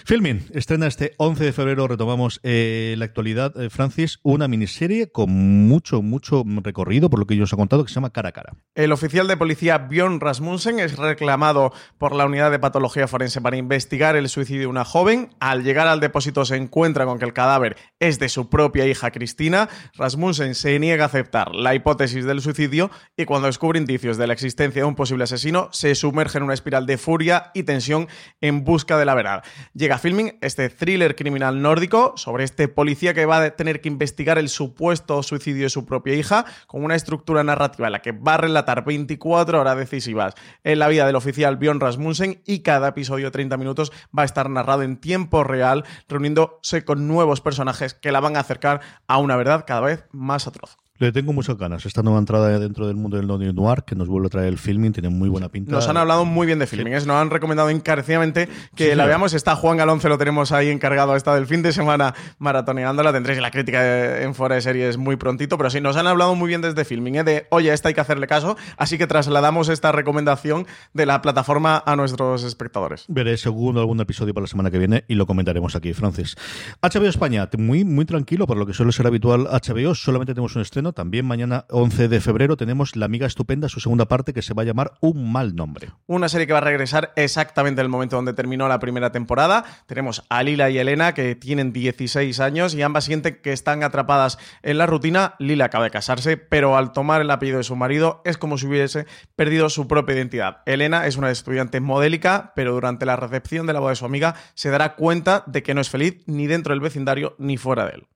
[0.04, 5.30] Filming, estrena este 11 de febrero, retomamos eh, la actualidad, eh, Francis, una miniserie con
[5.30, 8.34] mucho, mucho recorrido, por lo que yo os he contado, que se llama Cara a
[8.34, 8.56] Cara.
[8.76, 13.56] El oficial de policía Bjorn Rasmussen es reclamado por la unidad de patología forense para
[13.56, 15.30] investigar el suicidio de una joven.
[15.40, 19.12] Al llegar al depósito se encuentra con que el cadáver es de su propia hija
[19.12, 24.28] Cristina, Rasmussen se niega a aceptar la hipótesis del suicidio y cuando descubre indicios de
[24.28, 28.08] la existencia de un posible asesino, se sumerge en una espiral de furia y tensión
[28.42, 29.44] en busca de la verdad.
[29.74, 33.90] Llega a filming este thriller criminal nórdico sobre este policía que va a tener que
[33.90, 38.12] investigar el supuesto suicidio de su propia hija con una estructura narrativa en la que
[38.12, 40.34] va a relatar 24 horas decisivas
[40.64, 44.26] en la vida del oficial Bjorn Rasmussen y cada episodio de 30 minutos va a
[44.26, 49.18] estar narrado en tiempo real, reuniéndose con nuevos personajes que la van a acercar a
[49.18, 50.78] una verdad cada vez más atroz.
[51.00, 51.86] Le tengo muchas ganas.
[51.86, 54.58] Esta nueva entrada dentro del mundo del Neo Noir, que nos vuelve a traer el
[54.58, 55.72] filming, tiene muy buena pinta.
[55.72, 57.00] Nos han hablado muy bien de filming, ¿eh?
[57.06, 59.34] nos han recomendado encarecidamente que la veamos.
[59.34, 63.14] Está Juan Galonce, lo tenemos ahí encargado, está del fin de semana maratoneándola.
[63.14, 66.50] Tendréis la crítica en fuera de series muy prontito, pero sí, nos han hablado muy
[66.50, 67.24] bien desde filming, ¿eh?
[67.24, 68.58] de oye, esta hay que hacerle caso.
[68.76, 73.06] Así que trasladamos esta recomendación de la plataforma a nuestros espectadores.
[73.08, 76.36] Veré segundo algún episodio para la semana que viene y lo comentaremos aquí, Francis.
[76.82, 80.62] HBO España, muy, muy tranquilo, por lo que suele ser habitual HBO, solamente tenemos un
[80.62, 84.54] estreno también mañana 11 de febrero tenemos La Amiga Estupenda, su segunda parte, que se
[84.54, 85.90] va a llamar Un Mal Nombre.
[86.08, 89.64] Una serie que va a regresar exactamente en el momento donde terminó la primera temporada.
[89.86, 94.38] Tenemos a Lila y Elena, que tienen 16 años y ambas sienten que están atrapadas
[94.64, 95.36] en la rutina.
[95.40, 98.68] Lila acaba de casarse, pero al tomar el apellido de su marido es como si
[98.68, 100.58] hubiese perdido su propia identidad.
[100.66, 104.36] Elena es una estudiante modélica, pero durante la recepción de la boda de su amiga
[104.54, 107.92] se dará cuenta de que no es feliz ni dentro del vecindario ni fuera de
[107.92, 108.08] él.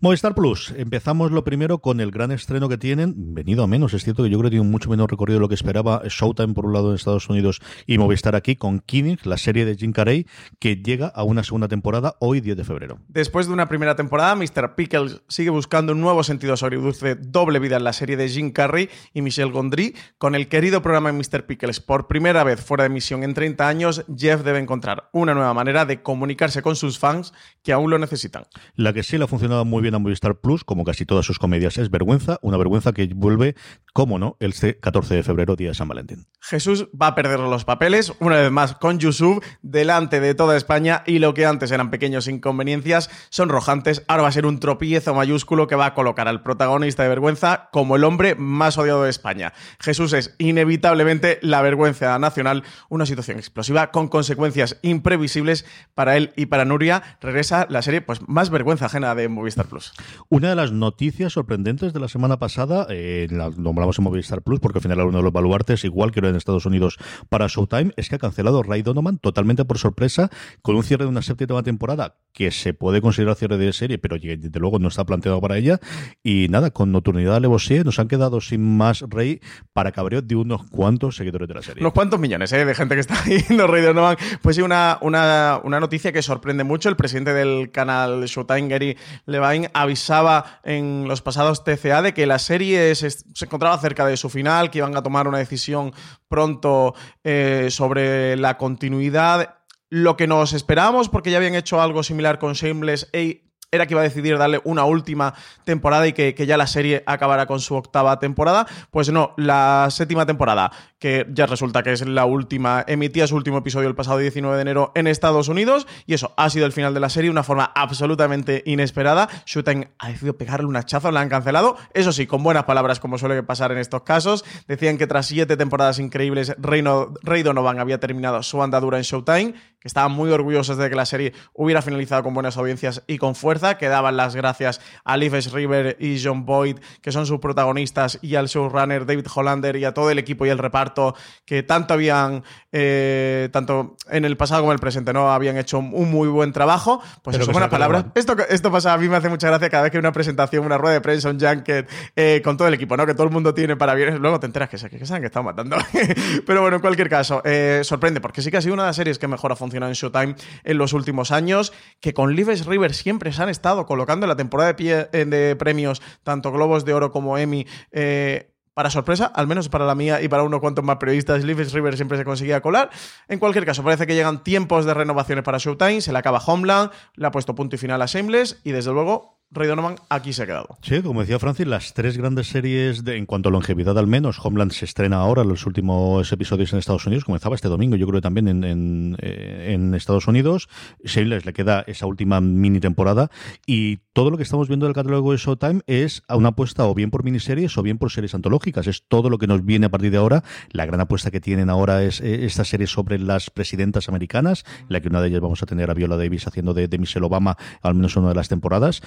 [0.00, 4.02] Movistar Plus, empezamos lo primero con el gran estreno que tienen, venido a menos, es
[4.02, 6.52] cierto que yo creo que tiene un mucho menos recorrido de lo que esperaba Showtime
[6.52, 9.92] por un lado en Estados Unidos y Movistar aquí con Kinnick, la serie de Jim
[9.92, 10.26] Carrey,
[10.58, 12.98] que llega a una segunda temporada hoy 10 de febrero.
[13.08, 14.74] Después de una primera temporada, Mr.
[14.74, 18.90] Pickles sigue buscando un nuevo sentido dulce doble vida en la serie de Jim Carrey
[19.14, 21.46] y Michelle Gondry, con el querido programa de Mr.
[21.46, 21.80] Pickles.
[21.80, 25.86] Por primera vez fuera de emisión en 30 años, Jeff debe encontrar una nueva manera
[25.86, 27.32] de comunicarse con sus fans
[27.62, 28.44] que aún lo necesitan.
[28.74, 31.76] La que sí la funcionado muy bien a Movistar Plus, como casi todas sus comedias,
[31.76, 33.54] es Vergüenza, una vergüenza que vuelve,
[33.92, 36.26] como no, el 14 de febrero, día de San Valentín.
[36.40, 41.02] Jesús va a perder los papeles, una vez más con Yusuf, delante de toda España,
[41.06, 45.14] y lo que antes eran pequeños inconveniencias son rojantes, ahora va a ser un tropiezo
[45.14, 49.10] mayúsculo que va a colocar al protagonista de Vergüenza como el hombre más odiado de
[49.10, 49.52] España.
[49.80, 56.46] Jesús es inevitablemente la vergüenza nacional, una situación explosiva con consecuencias imprevisibles para él y
[56.46, 57.02] para Nuria.
[57.20, 59.92] Regresa la serie pues más vergüenza ajena de Movistar Plus.
[60.28, 64.60] Una de las noticias sorprendentes de la semana pasada, eh, la nombramos en Movistar Plus
[64.60, 67.46] porque al final era uno de los baluartes, igual que era en Estados Unidos para
[67.46, 70.30] Showtime, es que ha cancelado Ray Donovan totalmente por sorpresa
[70.62, 74.18] con un cierre de una séptima temporada que se puede considerar cierre de serie, pero
[74.18, 75.80] desde luego no está planteado para ella.
[76.22, 79.40] Y nada, con Nocturnidad Levosier nos han quedado sin más Rey
[79.72, 81.82] para cabreo de unos cuantos seguidores de la serie.
[81.82, 82.64] Unos cuantos millones ¿eh?
[82.64, 84.16] de gente que está viendo Rey Donovan.
[84.42, 86.88] Pues sí, una, una, una noticia que sorprende mucho.
[86.88, 92.38] El presidente del canal Showtime, Gary Levine, avisaba en los pasados TCA de que la
[92.38, 93.08] serie se,
[93.42, 95.92] encontraba cerca de su final, que iban a tomar una decisión
[96.28, 99.58] pronto eh, sobre la continuidad.
[99.88, 103.94] Lo que nos esperábamos, porque ya habían hecho algo similar con Shameless e era que
[103.94, 107.74] iba a decidir darle una última temporada y que, ya la serie acabara con su
[107.74, 108.66] octava temporada.
[108.90, 113.58] Pues no, la séptima temporada, que ya resulta que es la última, emitía su último
[113.58, 116.94] episodio el pasado 19 de enero en Estados Unidos y eso ha sido el final
[116.94, 119.28] de la serie, una forma absolutamente inesperada.
[119.46, 123.18] Shooting ha decidido pegarle un hachazo, la han cancelado, eso sí, con buenas palabras como
[123.18, 124.44] suele pasar en estos casos.
[124.68, 129.54] Decían que tras siete temporadas increíbles, Rey Donovan había terminado su andadura en Showtime,
[129.86, 133.36] que estaban muy orgullosos de que la serie hubiera finalizado con buenas audiencias y con
[133.36, 138.18] fuerza que daban las gracias a Liv River y John Boyd, que son sus protagonistas,
[138.20, 141.94] y al showrunner David Hollander y a todo el equipo y el reparto que tanto
[141.94, 145.30] habían, eh, tanto en el pasado como en el presente, ¿no?
[145.30, 147.00] Habían hecho un muy buen trabajo.
[147.22, 148.06] Pues eso, buenas palabras.
[148.16, 150.66] Esto, esto pasa, a mí me hace mucha gracia cada vez que hay una presentación,
[150.66, 153.06] una rueda de prensa, un junket, eh, con todo el equipo, ¿no?
[153.06, 154.18] Que todo el mundo tiene para bien.
[154.18, 155.76] Luego te enteras que se, que se han estado matando.
[156.44, 158.96] Pero bueno, en cualquier caso, eh, sorprende, porque sí que ha sido una de las
[158.96, 160.34] series que mejor ha funcionado en Showtime
[160.64, 164.36] en los últimos años, que con Liv River siempre se han estado colocando en la
[164.36, 169.24] temporada de, pie, eh, de premios, tanto Globos de Oro como Emmy, eh, para sorpresa,
[169.24, 172.26] al menos para la mía y para unos cuantos más periodistas, Leaves River siempre se
[172.26, 172.90] conseguía colar.
[173.26, 176.90] En cualquier caso, parece que llegan tiempos de renovaciones para Showtime, se le acaba Homeland,
[177.14, 180.42] le ha puesto punto y final a Shameless y desde luego Ray Donovan aquí se
[180.42, 180.76] ha quedado.
[180.82, 184.38] Sí, como decía Francis, las tres grandes series, de, en cuanto a longevidad al menos,
[184.44, 188.18] Homeland se estrena ahora, los últimos episodios en Estados Unidos, comenzaba este domingo, yo creo
[188.18, 190.68] que también en, eh, en Estados Unidos.
[191.04, 193.30] Shameless le queda esa última mini temporada
[193.66, 197.10] y todo lo que estamos viendo del catálogo de Showtime es una apuesta o bien
[197.10, 198.86] por miniseries o bien por series antológicas.
[198.86, 200.42] Es todo lo que nos viene a partir de ahora.
[200.70, 205.00] La gran apuesta que tienen ahora es eh, esta serie sobre las presidentas americanas, la
[205.00, 207.56] que una de ellas vamos a tener a Viola Davis haciendo de, de Michelle Obama,
[207.82, 209.02] al menos una de las temporadas.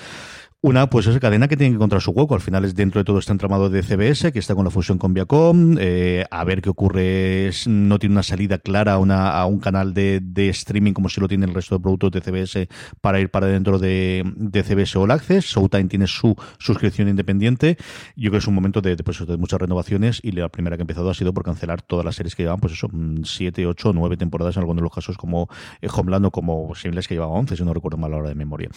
[0.61, 2.35] Una, pues esa cadena que tiene que encontrar su hueco.
[2.35, 4.97] Al final es dentro de todo este entramado de CBS, que está con la fusión
[4.97, 5.77] con Viacom.
[5.79, 7.49] Eh, a ver qué ocurre.
[7.65, 10.19] No tiene una salida clara a, un canal de,
[10.49, 12.67] streaming como si lo tiene el resto de productos de CBS
[12.99, 15.45] para ir para dentro de, de CBS All Access.
[15.45, 17.77] Showtime tiene su suscripción independiente.
[18.17, 20.83] Yo creo que es un momento pues, de muchas renovaciones y la primera que ha
[20.83, 23.93] empezado ha sido por cancelar todas las series que llevaban, pues eso, mm, siete, ocho,
[23.93, 25.47] nueve temporadas en algunos de los casos, como
[25.79, 28.29] eh, Homeland o como Shameless que llevaba once, si no recuerdo mal a la hora
[28.29, 28.69] de memoria.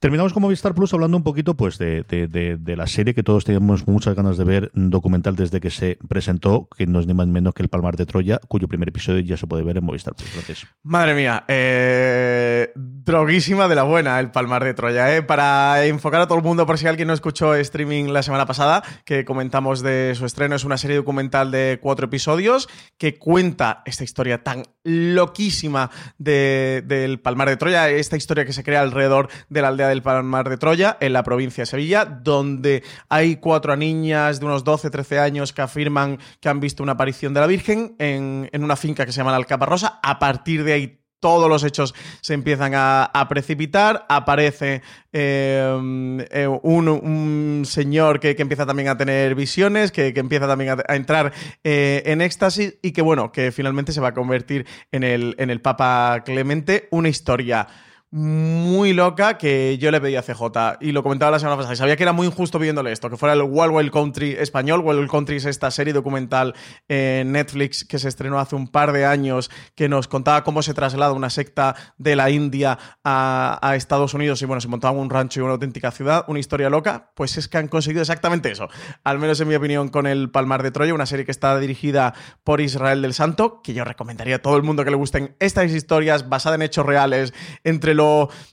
[0.00, 3.86] Terminamos con Movistar Plus hablando un poquito pues de, de, la serie que todos teníamos
[3.86, 7.32] muchas ganas de ver, documental desde que se presentó, que no es ni más ni
[7.34, 10.14] menos que El Palmar de Troya, cuyo primer episodio ya se puede ver en Movistar
[10.14, 10.66] Plus.
[10.82, 15.14] Madre mía, eh, droguísima de la buena El Palmar de Troya.
[15.14, 15.22] Eh.
[15.22, 18.82] Para enfocar a todo el mundo, por si alguien no escuchó streaming la semana pasada,
[19.04, 24.04] que comentamos de su estreno, es una serie documental de cuatro episodios que cuenta esta
[24.04, 29.68] historia tan loquísima del Palmar de Troya, esta historia que se crea alrededor de la
[29.68, 34.40] aldea del Palmar de Troya Troya, en la provincia de Sevilla, donde hay cuatro niñas
[34.40, 37.96] de unos 12, 13 años que afirman que han visto una aparición de la Virgen
[37.98, 40.00] en, en una finca que se llama la Alcaparrosa.
[40.02, 47.62] A partir de ahí todos los hechos se empiezan a, precipitar, aparece eh, eh, un,
[47.66, 52.78] señor que, empieza también a tener visiones, que, empieza también a, entrar eh, en éxtasis
[52.82, 56.88] y que bueno, que finalmente se va a convertir en el, en el Papa Clemente,
[56.90, 57.68] una historia
[58.12, 61.76] muy loca que yo le pedí a CJ y lo comentaba la semana pasada y
[61.76, 64.80] sabía que era muy injusto viéndole esto, que fuera el Wild Wild Country español.
[64.80, 66.54] Wild Wild Country es esta serie documental
[66.88, 70.74] en Netflix que se estrenó hace un par de años que nos contaba cómo se
[70.74, 75.08] traslada una secta de la India a, a Estados Unidos y bueno, se montaba un
[75.08, 78.68] rancho y una auténtica ciudad, una historia loca, pues es que han conseguido exactamente eso,
[79.04, 82.14] al menos en mi opinión con el Palmar de Troya, una serie que está dirigida
[82.42, 85.70] por Israel del Santo, que yo recomendaría a todo el mundo que le gusten estas
[85.70, 87.32] historias basadas en hechos reales
[87.62, 87.94] entre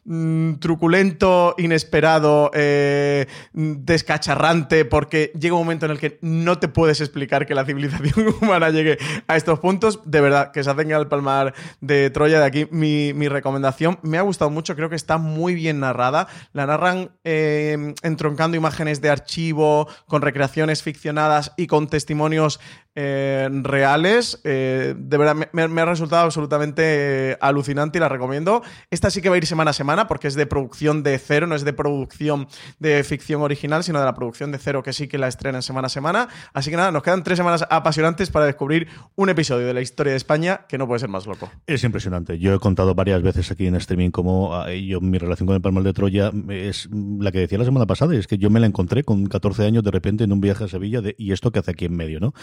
[0.10, 7.02] Mm, truculento, inesperado, eh, descacharrante, porque llega un momento en el que no te puedes
[7.02, 10.00] explicar que la civilización humana llegue a estos puntos.
[10.06, 12.40] De verdad, que se hacen al palmar de Troya.
[12.40, 14.00] De aquí mi, recomendación.
[14.02, 16.30] Me ha gustado mucho, creo que está muy bien narrada.
[16.54, 22.62] La narran eh, entroncando imágenes de archivo, con recreaciones ficcionadas y con testimonios
[23.00, 24.42] eh, reales.
[24.44, 28.64] de verdad, me, ha resultado absolutamente alucinante y la recomiendo.
[28.90, 31.46] Esta sí que va a ir semana a semana porque es de producción de cero,
[31.46, 32.48] no es de producción
[32.80, 35.86] de ficción original, sino de la producción de cero que sí que la estrenan semana
[35.86, 36.28] a semana.
[36.54, 40.12] Así que nada, nos quedan tres semanas apasionantes para descubrir un episodio de la historia
[40.12, 41.52] de España que no puede ser más loco.
[41.68, 42.40] Es impresionante.
[42.40, 45.62] Yo he contado varias veces aquí en streaming cómo ah, yo, mi relación con el
[45.62, 48.60] Palmar de Troya es la que decía la semana pasada, y es que yo me
[48.60, 51.60] la encontré con 14 años de repente en un viaje a Sevilla y esto que
[51.60, 52.34] hace aquí en medio, ¿no?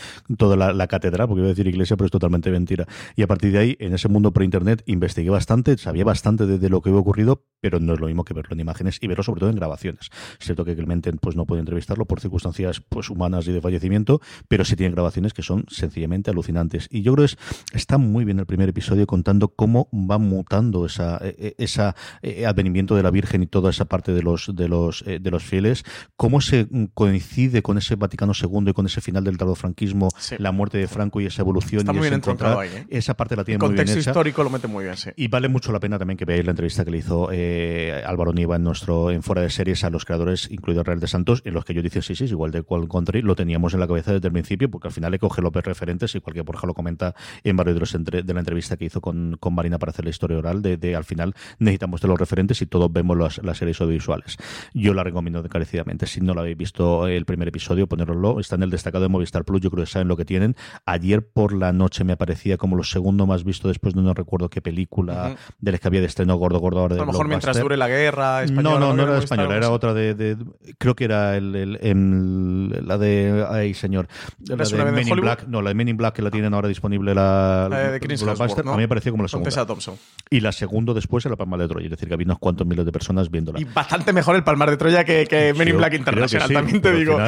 [0.45, 2.87] Toda la, catedral, porque iba a decir iglesia, pero es totalmente mentira.
[3.17, 6.69] Y a partir de ahí, en ese mundo por internet, investigué bastante, sabía bastante de,
[6.69, 9.25] lo que había ocurrido, pero no es lo mismo que verlo en imágenes y verlo
[9.25, 10.11] sobre todo en grabaciones.
[10.39, 14.21] Es cierto que Clemente pues, no puede entrevistarlo por circunstancias pues, humanas y de fallecimiento,
[14.47, 16.89] pero sí tiene grabaciones que son sencillamente alucinantes.
[16.91, 21.17] Y yo creo que está muy bien el primer episodio contando cómo va mutando esa,
[21.23, 24.69] e, e, esa eh, advenimiento de la Virgen y toda esa parte de los, de
[24.69, 25.85] los, eh, de los fieles,
[26.17, 29.39] cómo se coincide con ese Vaticano II y con ese final del
[30.39, 31.81] la muerte de Franco y esa evolución.
[31.81, 32.71] Está y muy bien encontrado ahí.
[32.75, 32.87] ¿eh?
[32.91, 33.99] Esa parte la tiene muy bien hecha.
[33.99, 35.11] histórico lo mete muy bien, sí.
[35.17, 38.33] Y vale mucho la pena también que veáis la entrevista que le hizo eh, Álvaro
[38.33, 41.55] Niva en nuestro en fuera de series a los creadores, incluido Real de Santos, en
[41.55, 44.13] los que yo dicen sí, sí, igual de cual country, lo teníamos en la cabeza
[44.13, 47.15] desde el principio, porque al final le coge los referentes, y cualquier Borja lo comenta
[47.43, 50.11] en varios de, los de la entrevista que hizo con, con, Marina para hacer la
[50.11, 54.37] historia oral, de, al final necesitamos de los referentes y todos vemos las, series audiovisuales.
[54.73, 56.07] Yo la recomiendo encarecidamente.
[56.07, 58.41] Si no la habéis visto el primer episodio, ponéroslo.
[58.41, 60.57] Está en el destacado de Movistar Plus, yo creo que saben lo que tienen.
[60.87, 64.49] Ayer por la noche me aparecía como lo segundo más visto después de no recuerdo
[64.49, 67.29] qué película de las que había de estreno gordo, gordo ahora de A lo mejor
[67.29, 68.79] mientras dure la guerra española.
[68.79, 70.37] No, no, no, era española, era otra de,
[70.79, 73.47] Creo que era el, la de.
[73.49, 74.09] Ay, señor.
[74.47, 75.47] La, de Men in Black.
[75.47, 77.69] No, la de Men in Black que la tienen ahora disponible la.
[77.71, 78.33] la de Chris ¿no?
[78.33, 79.65] A mí me pareció como la segunda.
[79.67, 79.97] Thompson.
[80.31, 81.87] Y la segunda después era el Palmar de Troya.
[81.87, 83.61] Es decir, que había unos cuantos miles de personas viéndola.
[83.61, 86.93] Y bastante mejor el Palmar de Troya que, que Men in Black International, también te
[86.93, 87.19] digo.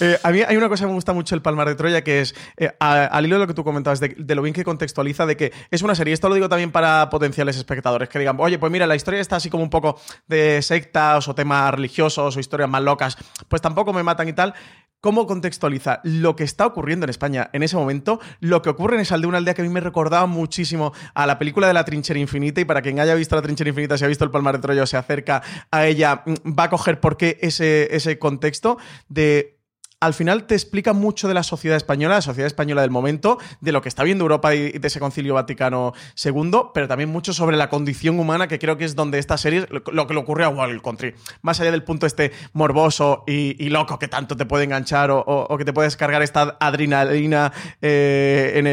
[0.00, 2.20] Eh, a mí hay una cosa que me gusta mucho el Palmar de Troya que
[2.20, 5.36] es, eh, al hilo de lo que tú comentabas, de, lo bien que contextualiza, de
[5.36, 6.14] que es una serie.
[6.14, 9.36] Esto lo digo también para potenciales espectadores que digan, oye, pues mira, la historia está
[9.36, 13.16] así como un poco de sectas o temas religiosos o historias más locas,
[13.48, 14.54] pues tampoco me matan y tal.
[15.02, 18.20] ¿Cómo contextualiza lo que está ocurriendo en España en ese momento?
[18.38, 21.26] Lo que ocurre en esa aldea, una aldea que a mí me recordaba muchísimo a
[21.26, 24.04] la película de la trinchera infinita y para quien haya visto la trinchera infinita, si
[24.04, 27.16] ha visto el Palmar de Troya se acerca a ella, mm, va a coger por
[27.16, 28.78] qué ese, ese contexto
[29.08, 29.58] de
[30.02, 33.70] al final te explica mucho de la sociedad española, la sociedad española del momento, de
[33.70, 35.92] lo que está viendo Europa y de ese concilio Vaticano
[36.22, 39.68] II, pero también mucho sobre la condición humana, que creo que es donde esta serie,
[39.70, 43.96] lo que le ocurre a Wild Country, más allá del punto este morboso y, loco
[44.00, 48.66] que tanto te puede enganchar o, que te puedes cargar esta adrenalina eh, en,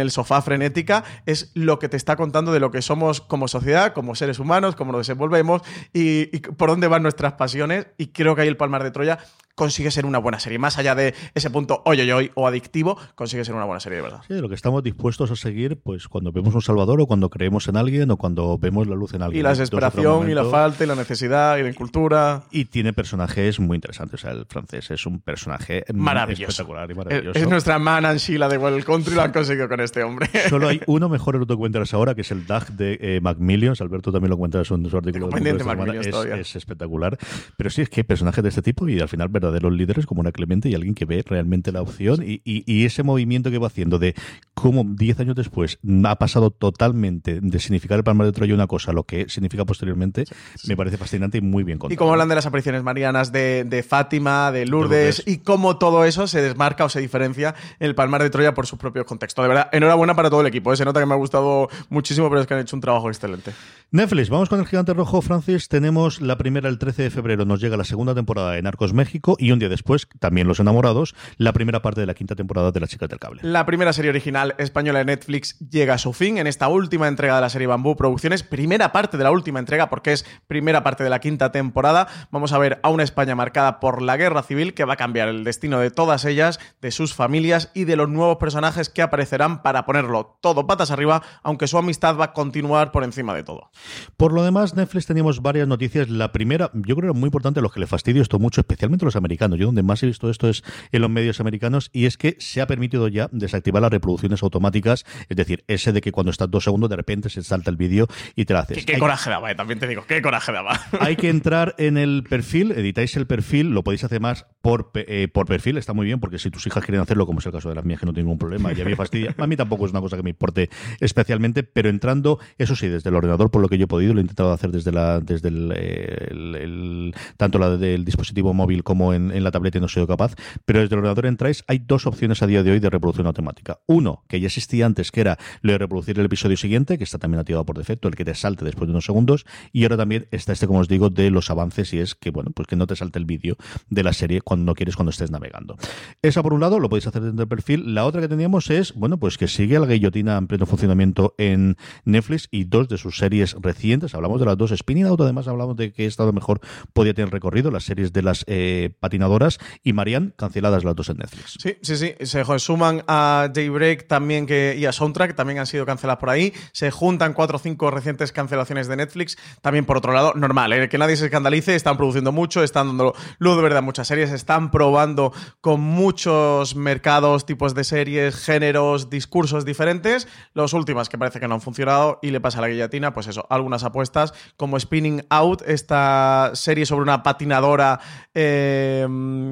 [0.00, 3.94] el, sofá frenética, es lo que te está contando de lo que somos como sociedad,
[3.94, 5.62] como seres humanos, cómo nos desenvolvemos
[5.94, 7.86] y por dónde van nuestras pasiones.
[7.96, 9.18] Y creo que ahí el Palmar de Troya
[9.54, 10.58] consigue ser una buena serie.
[10.58, 14.02] Más allá de ese punto oye hoy o adictivo, consigue ser una buena serie de
[14.02, 14.20] verdad.
[14.26, 17.68] Sí, lo que estamos dispuestos a seguir, pues cuando vemos un Salvador o cuando creemos
[17.68, 19.40] en alguien o cuando vemos la luz en alguien.
[19.40, 22.44] Y la desesperación y la falta y la necesidad y la incultura.
[22.50, 24.20] Y tiene personajes muy interesantes.
[24.20, 26.50] O sea, el francés es un personaje maravilloso.
[26.50, 27.38] espectacular y maravilloso.
[27.38, 30.28] Es, nuestra man and Sheila de World Country, lo han conseguido con este hombre.
[30.48, 33.80] Solo hay uno mejor que cuentas ahora, que es el DAG de eh, Macmillions.
[33.80, 37.18] Alberto también lo cuenta en su artículo de, de es, es, espectacular.
[37.56, 40.24] Pero sí, es que hay personajes de este tipo y al final verdaderos líderes como
[40.32, 44.14] Clemente y alguien que ve realmente la opción y, ese movimiento que va haciendo de
[44.52, 48.90] cómo 10 años después ha pasado totalmente de significar el Palmar de Troya una cosa
[48.90, 50.24] a lo que significa posteriormente,
[50.66, 51.94] me parece fascinante y muy bien contado.
[51.94, 56.26] Y cómo hablan de las apariciones marianas de, Fátima, de Lourdes, y cómo todo eso
[56.26, 59.42] se desmarca o se diferencia en el Palmar de Troya por su propio contexto.
[59.42, 60.72] De verdad, enhorabuena para todo el equipo.
[60.72, 60.76] ¿eh?
[60.76, 63.52] Se nota que me ha gustado muchísimo, pero es que han hecho un trabajo excelente.
[63.90, 65.68] Netflix, vamos con el gigante rojo, Francis.
[65.68, 69.33] Tenemos la primera el 13 de febrero, nos llega la segunda temporada de Narcos México
[69.38, 72.80] y un día después, también Los Enamorados, la primera parte de la quinta temporada de
[72.80, 73.40] La Chica del Cable.
[73.42, 77.36] La primera serie original española de Netflix llega a su fin en esta última entrega
[77.36, 81.04] de la serie Bambú Producciones, primera parte de la última entrega porque es primera parte
[81.04, 82.08] de la quinta temporada.
[82.30, 85.28] Vamos a ver a una España marcada por la guerra civil que va a cambiar
[85.28, 89.62] el destino de todas ellas, de sus familias y de los nuevos personajes que aparecerán
[89.62, 93.70] para ponerlo todo patas arriba, aunque su amistad va a continuar por encima de todo.
[94.16, 96.08] Por lo demás, Netflix teníamos varias noticias.
[96.08, 99.04] La primera, yo creo que era muy importante, los que le fastidio esto mucho, especialmente
[99.04, 99.58] los americanos.
[99.58, 100.62] Yo donde más he visto esto es
[100.92, 105.04] en los medios americanos y es que se ha permitido ya desactivar las reproducciones automáticas,
[105.28, 108.06] es decir, ese de que cuando estás dos segundos de repente se salta el vídeo
[108.36, 108.84] y te lo haces.
[108.84, 110.78] Qué, coraje daba, eh, también te digo, qué coraje daba.
[111.00, 115.28] Hay que entrar en el perfil, editáis el perfil, lo podéis hacer más por, eh,
[115.32, 117.68] por perfil, está muy bien, porque si tus hijas quieren hacerlo, como es el caso
[117.68, 119.34] de las mías, que no tengo ningún problema, ya me fastidia.
[119.38, 120.70] A mí tampoco es una cosa que me importe
[121.00, 124.20] especialmente, pero entrando, eso sí, desde el ordenador, por lo que yo he podido, lo
[124.20, 129.50] he intentado hacer desde la desde el, tanto la del dispositivo móvil como en, la
[129.50, 130.34] tableta y no he sido capaz,
[130.64, 133.80] pero desde el ordenador entráis, hay dos opciones a día de hoy de reproducción automática.
[133.86, 137.18] Uno, que ya existía antes, que era lo de reproducir el episodio siguiente, que está
[137.18, 140.26] también activado por defecto, el que te salte después de unos segundos, y ahora también
[140.30, 142.86] está este, como os digo, de los avances, y es que, bueno, pues que no
[142.86, 143.56] te salte el vídeo
[143.88, 145.76] de la serie cuando no quieres cuando estés navegando.
[146.22, 147.94] Esa por un lado, lo podéis hacer dentro del perfil.
[147.94, 151.76] La otra que teníamos es, bueno, pues que sigue la guillotina en pleno funcionamiento en
[152.04, 155.76] Netflix y dos de sus series recientes, hablamos de las dos, Spinning Out, además hablamos
[155.76, 156.60] de que estado mejor
[156.92, 161.18] podía tener recorrido, las series de las eh, patinadoras, y Marianne, canceladas las dos en
[161.18, 161.58] Netflix.
[161.60, 165.84] Sí, sí, sí, se suman a Daybreak también que, y a Soundtrack, también han sido
[165.84, 170.14] canceladas por ahí, se juntan cuatro o cinco recientes cancelaciones de Netflix, también por otro
[170.14, 170.88] lado, normal, ¿eh?
[170.88, 174.70] que nadie se escandalice, están produciendo mucho, están dando luz de verdad muchas series, están
[174.70, 181.48] probando con muchos mercados, tipos de series, géneros, discursos diferentes, los últimas que parece que
[181.48, 185.26] no han funcionado y le pasa a la guillotina, pues eso, algunas apuestas como Spinning
[185.28, 188.00] Out, esta serie sobre una patinadora
[188.32, 188.93] eh,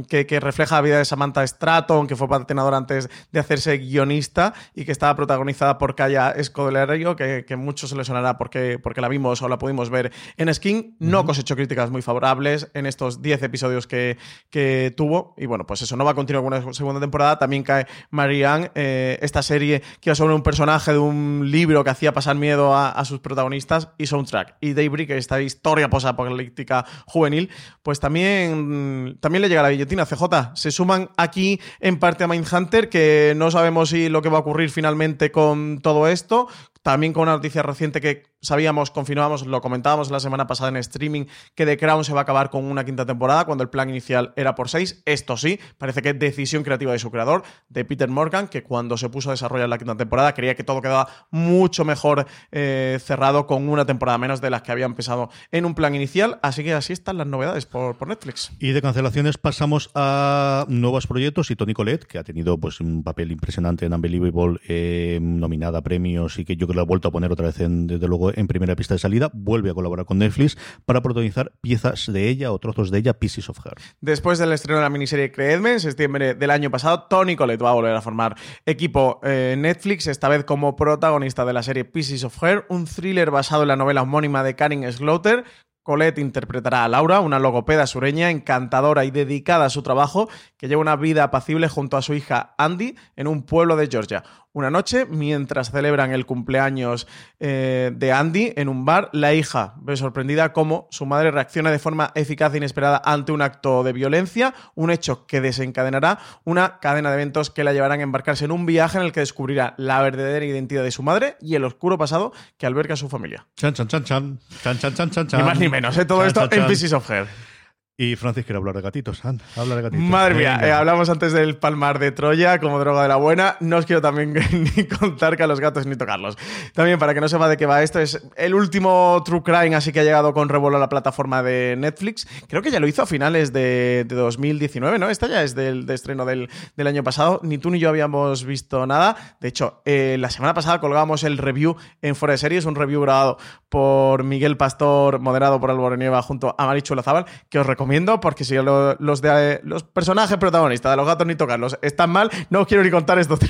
[0.09, 4.85] que, refleja la vida de Samantha Stratton, que fue patinadora antes de hacerse guionista y
[4.85, 9.09] que estaba protagonizada por Kaya Escodelario, que, que mucho se le sonará porque, porque la
[9.09, 10.97] vimos o la pudimos ver en Skin.
[10.99, 14.19] No cosechó críticas muy favorables en estos 10 episodios que,
[14.51, 15.35] que, tuvo.
[15.37, 17.39] Y bueno, pues eso no va a continuar con una segunda temporada.
[17.39, 21.91] También cae Marianne, eh, esta serie que iba sobre un personaje de un libro que
[21.91, 24.57] hacía pasar miedo a, a sus protagonistas y soundtrack.
[24.61, 27.51] Y Daybreak, esta historia posapocalíptica juvenil,
[27.83, 30.55] pues también, también le llega la guillotina CJ.
[30.55, 34.41] Se suman aquí en parte a Mindhunter, que no sabemos si lo que va a
[34.41, 36.49] ocurrir finalmente con todo esto,
[36.83, 41.27] también con una noticia reciente que sabíamos, confirmábamos, lo comentábamos la semana pasada en streaming,
[41.55, 44.33] que The Crown se va a acabar con una quinta temporada cuando el plan inicial
[44.37, 45.03] era por seis.
[45.07, 48.97] Esto sí, parece que es decisión creativa de su creador, de Peter Morgan, que cuando
[48.97, 53.47] se puso a desarrollar la quinta temporada creía que todo quedaba mucho mejor eh, cerrado
[53.47, 56.39] con una temporada menos de las que había empezado en un plan inicial.
[56.43, 58.51] Así que así están las novedades por, Netflix.
[58.59, 63.05] Y de cancelaciones pasamos a nuevos proyectos y Tony Colette, que ha tenido pues un
[63.05, 67.11] papel impresionante en Unbelievable, eh, nominada a premios y que yo lo ha vuelto a
[67.13, 69.31] poner otra vez, en, desde luego, en primera pista de salida.
[69.33, 73.49] Vuelve a colaborar con Netflix para protagonizar piezas de ella o trozos de ella, Pieces
[73.49, 73.75] of Her.
[74.01, 77.71] Después del estreno de la miniserie Creedme, en septiembre del año pasado, Tony Collette va
[77.71, 82.25] a volver a formar equipo eh, Netflix, esta vez como protagonista de la serie Pieces
[82.25, 85.45] of Her, un thriller basado en la novela homónima de Karen Slaughter,
[85.83, 90.81] Colette interpretará a Laura, una logopeda sureña encantadora y dedicada a su trabajo, que lleva
[90.81, 94.23] una vida apacible junto a su hija Andy en un pueblo de Georgia.
[94.55, 97.07] Una noche, mientras celebran el cumpleaños
[97.41, 101.79] eh, de Andy en un bar, la hija ve sorprendida cómo su madre reacciona de
[101.79, 107.09] forma eficaz e inesperada ante un acto de violencia, un hecho que desencadenará una cadena
[107.09, 110.03] de eventos que la llevarán a embarcarse en un viaje en el que descubrirá la
[110.03, 113.47] verdadera identidad de su madre y el oscuro pasado que alberga a su familia.
[113.57, 114.39] Chan, chan, chan, chan.
[114.63, 115.41] Chan, chan, chan, chan, chan.
[115.41, 116.05] Ni más ni menos, ¿eh?
[116.05, 117.52] todo esto en Pieces of Her.
[117.95, 119.23] Y Francis quiere hablar de gatitos.
[119.23, 120.07] habla de gatitos.
[120.07, 123.57] Madre mía, eh, hablamos antes del palmar de Troya como droga de la buena.
[123.61, 124.33] No os quiero también
[124.77, 126.39] ni contar que a los gatos ni tocarlos.
[126.73, 129.93] También, para que no sepa de qué va esto, es el último True Crime, así
[129.93, 132.27] que ha llegado con revuelo a la plataforma de Netflix.
[132.49, 135.11] Creo que ya lo hizo a finales de, 2019, ¿no?
[135.11, 137.41] Esta ya es del de estreno del, año pasado.
[137.43, 139.37] Ni tú ni yo habíamos visto nada.
[139.39, 143.03] De hecho, eh, la semana pasada colgamos el review en Fuera de Series, un review
[143.03, 143.37] grabado
[143.69, 148.21] por Miguel Pastor, moderado por Álvaro Nieva junto a Marichu Lazabal, que os recomiendo recomiendo
[148.21, 152.61] porque si los, de, los personajes protagonistas de los gatos ni tocarlos están mal, no
[152.61, 153.41] os quiero ni contar estos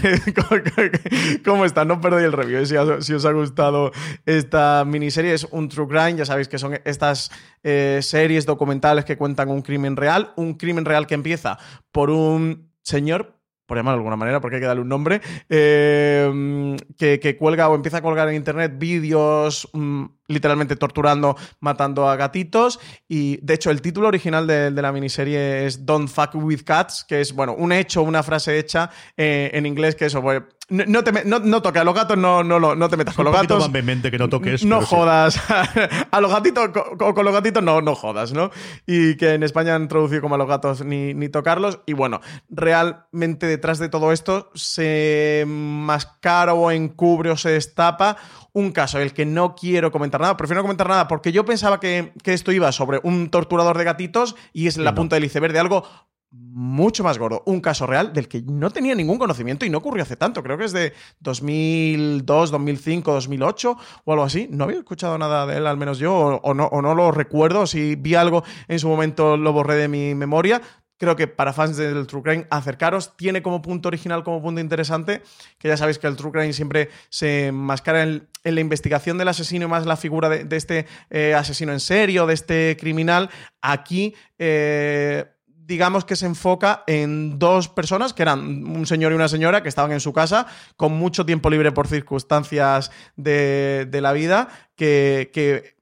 [1.44, 2.64] cómo están, no perdéis el review.
[2.64, 3.92] Si, si, os ha gustado
[4.24, 7.30] esta miniserie, es un True Crime, ya sabéis que son estas
[7.62, 11.58] eh, series documentales que cuentan un crimen real, un crimen real que empieza
[11.90, 13.34] por un señor
[13.66, 17.74] por llamarlo de alguna manera, porque hay que darle un nombre, eh, que, cuelga o
[17.74, 22.80] empieza a colgar en internet vídeos mm, literalmente torturando, matando a gatitos.
[23.08, 27.20] Y de hecho, el título original de, la miniserie es Don't Fuck with Cats, que
[27.20, 30.42] es, bueno, un hecho, una frase hecha eh, en inglés que eso, pues,
[30.72, 33.68] no, te no, toques a los gatos, no, no, no te metas con los gatos.
[33.68, 34.64] que no toques.
[34.64, 35.38] No jodas.
[36.10, 38.50] a los gatitos, con, con, los gatitos no, no jodas, ¿no?
[38.86, 41.80] Y que en España han traducido como a los gatos ni, ni tocarlos.
[41.84, 48.16] Y bueno, realmente detrás de todo esto se mascara o encubre o se destapa
[48.52, 51.80] un caso el que no quiero comentar nada, prefiero no comentar nada porque yo pensaba
[51.80, 55.58] que, esto iba sobre un torturador de gatitos y es la punta del iceberg de
[55.58, 55.84] algo
[56.32, 57.42] mucho más gordo.
[57.44, 60.42] Un caso real del que no tenía ningún conocimiento y no ocurrió hace tanto.
[60.42, 64.48] Creo que es de 2002, 2005, 2008 o algo así.
[64.50, 67.66] No había escuchado nada de él, al menos yo, o, no, o no lo recuerdo.
[67.66, 70.62] Si vi algo en su momento lo borré de mi memoria.
[71.02, 73.16] Creo que para fans del True Crime, acercaros.
[73.16, 75.20] Tiene como punto original, como punto interesante,
[75.58, 79.64] que ya sabéis que el True Crime siempre se mascara en, la investigación del asesino
[79.64, 83.30] y más la figura de, este eh, asesino en serio, de este criminal.
[83.60, 84.14] Aquí.
[84.38, 89.62] Eh, digamos que se enfoca en dos personas, que eran un señor y una señora,
[89.62, 90.46] que estaban en su casa,
[90.76, 95.81] con mucho tiempo libre por circunstancias de, la vida, que, que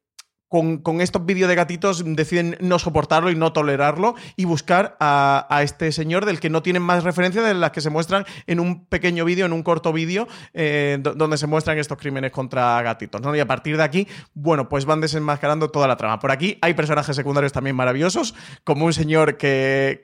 [0.51, 5.93] con, estos vídeos de gatitos deciden no soportarlo y no tolerarlo y buscar a, este
[5.93, 9.25] señor del que no tienen más referencia de las que se muestran en un pequeño
[9.25, 13.23] vídeo, en un corto vídeo, eh, donde se muestran estos crímenes contra gatitos.
[13.23, 13.35] ¿no?
[13.37, 16.19] Y a partir de aquí, bueno, pues van desenmascarando toda la trama.
[16.19, 18.35] Por aquí hay personajes secundarios también maravillosos,
[18.65, 20.01] como un señor que,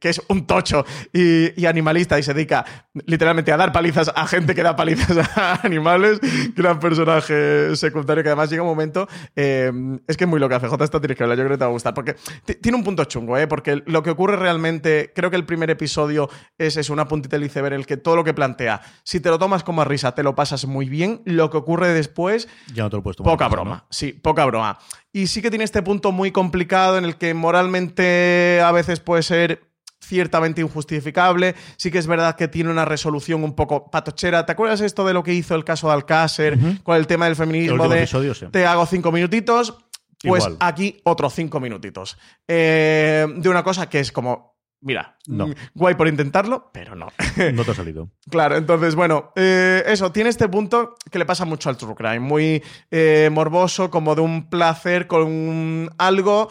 [0.00, 2.64] es un tocho y, animalista y se dedica
[3.04, 6.20] literalmente a dar palizas a gente que da palizas a animales.
[6.56, 9.06] Gran personaje secundario que además llega un momento...
[9.36, 9.70] Eh,
[10.06, 10.84] es que es muy lo que hace J.
[10.84, 11.94] Esto tienes que yo creo que te va a gustar.
[11.94, 12.16] Porque
[12.60, 13.46] tiene un punto chungo, ¿eh?
[13.46, 16.28] Porque lo que ocurre realmente, creo que el primer episodio
[16.58, 19.38] es, es una puntita del iceberg, el que todo lo que plantea, si te lo
[19.38, 21.22] tomas como a risa, te lo pasas muy bien.
[21.24, 22.48] Lo que ocurre después.
[22.74, 23.86] Ya no te lo puedes Poca broma.
[23.90, 24.78] Sí, poca broma.
[25.12, 29.22] Y sí que tiene este punto muy complicado en el que moralmente a veces puede
[29.22, 29.69] ser
[30.10, 31.54] ciertamente injustificable.
[31.76, 34.44] Sí que es verdad que tiene una resolución un poco patochera.
[34.44, 37.36] ¿Te acuerdas esto de lo que hizo el caso de Alcácer con el tema del
[37.36, 37.88] feminismo?
[37.88, 38.08] De,
[38.50, 39.78] Te hago cinco minutitos.
[40.22, 42.18] Pues aquí otros cinco minutitos.
[42.46, 45.46] Eh, de una cosa que es como, mira, no.
[45.46, 47.06] Mm, guay por intentarlo, pero no.
[47.54, 48.10] No te ha salido.
[48.30, 52.20] claro, entonces, bueno, eh, eso, tiene este punto que le pasa mucho al True Crime,
[52.20, 56.50] muy eh, morboso, como de un placer con algo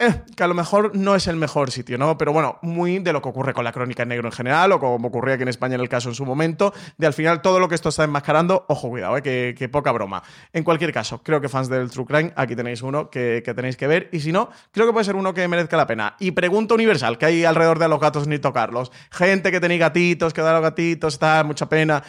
[0.00, 2.16] eh, que a lo mejor no es el mejor sitio, ¿no?
[2.16, 4.80] Pero bueno, muy de lo que ocurre con la crónica en negro en general, o
[4.80, 7.60] como ocurría aquí en España en el caso en su momento, de al final todo
[7.60, 9.22] lo que esto está enmascarando, ojo, cuidado, ¿eh?
[9.22, 10.22] que, poca broma.
[10.54, 13.86] En cualquier caso, creo que fans del True Crime, aquí tenéis uno que, tenéis que
[13.86, 16.16] ver, y si no, creo que puede ser uno que merezca la pena.
[16.18, 18.90] Y pregunta universal, que hay alrededor de los gatos ni tocarlos.
[19.10, 22.02] Gente que tenéis gatitos, que da los gatitos, está mucha pena,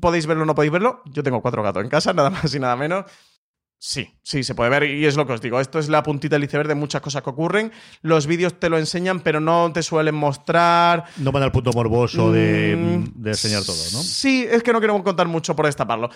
[0.00, 1.00] podéis verlo o no podéis verlo.
[1.06, 3.06] Yo tengo cuatro gatos en casa, nada más y nada menos.
[3.80, 5.60] Sí, sí, se puede ver y es lo que os digo.
[5.60, 7.70] Esto es la puntita del iceberg de muchas cosas que ocurren.
[8.02, 11.04] Los vídeos te lo enseñan, pero no te suelen mostrar.
[11.18, 14.02] No van al punto morboso de, mm, de enseñar todo, ¿no?
[14.02, 16.10] Sí, es que no quiero contar mucho por destaparlo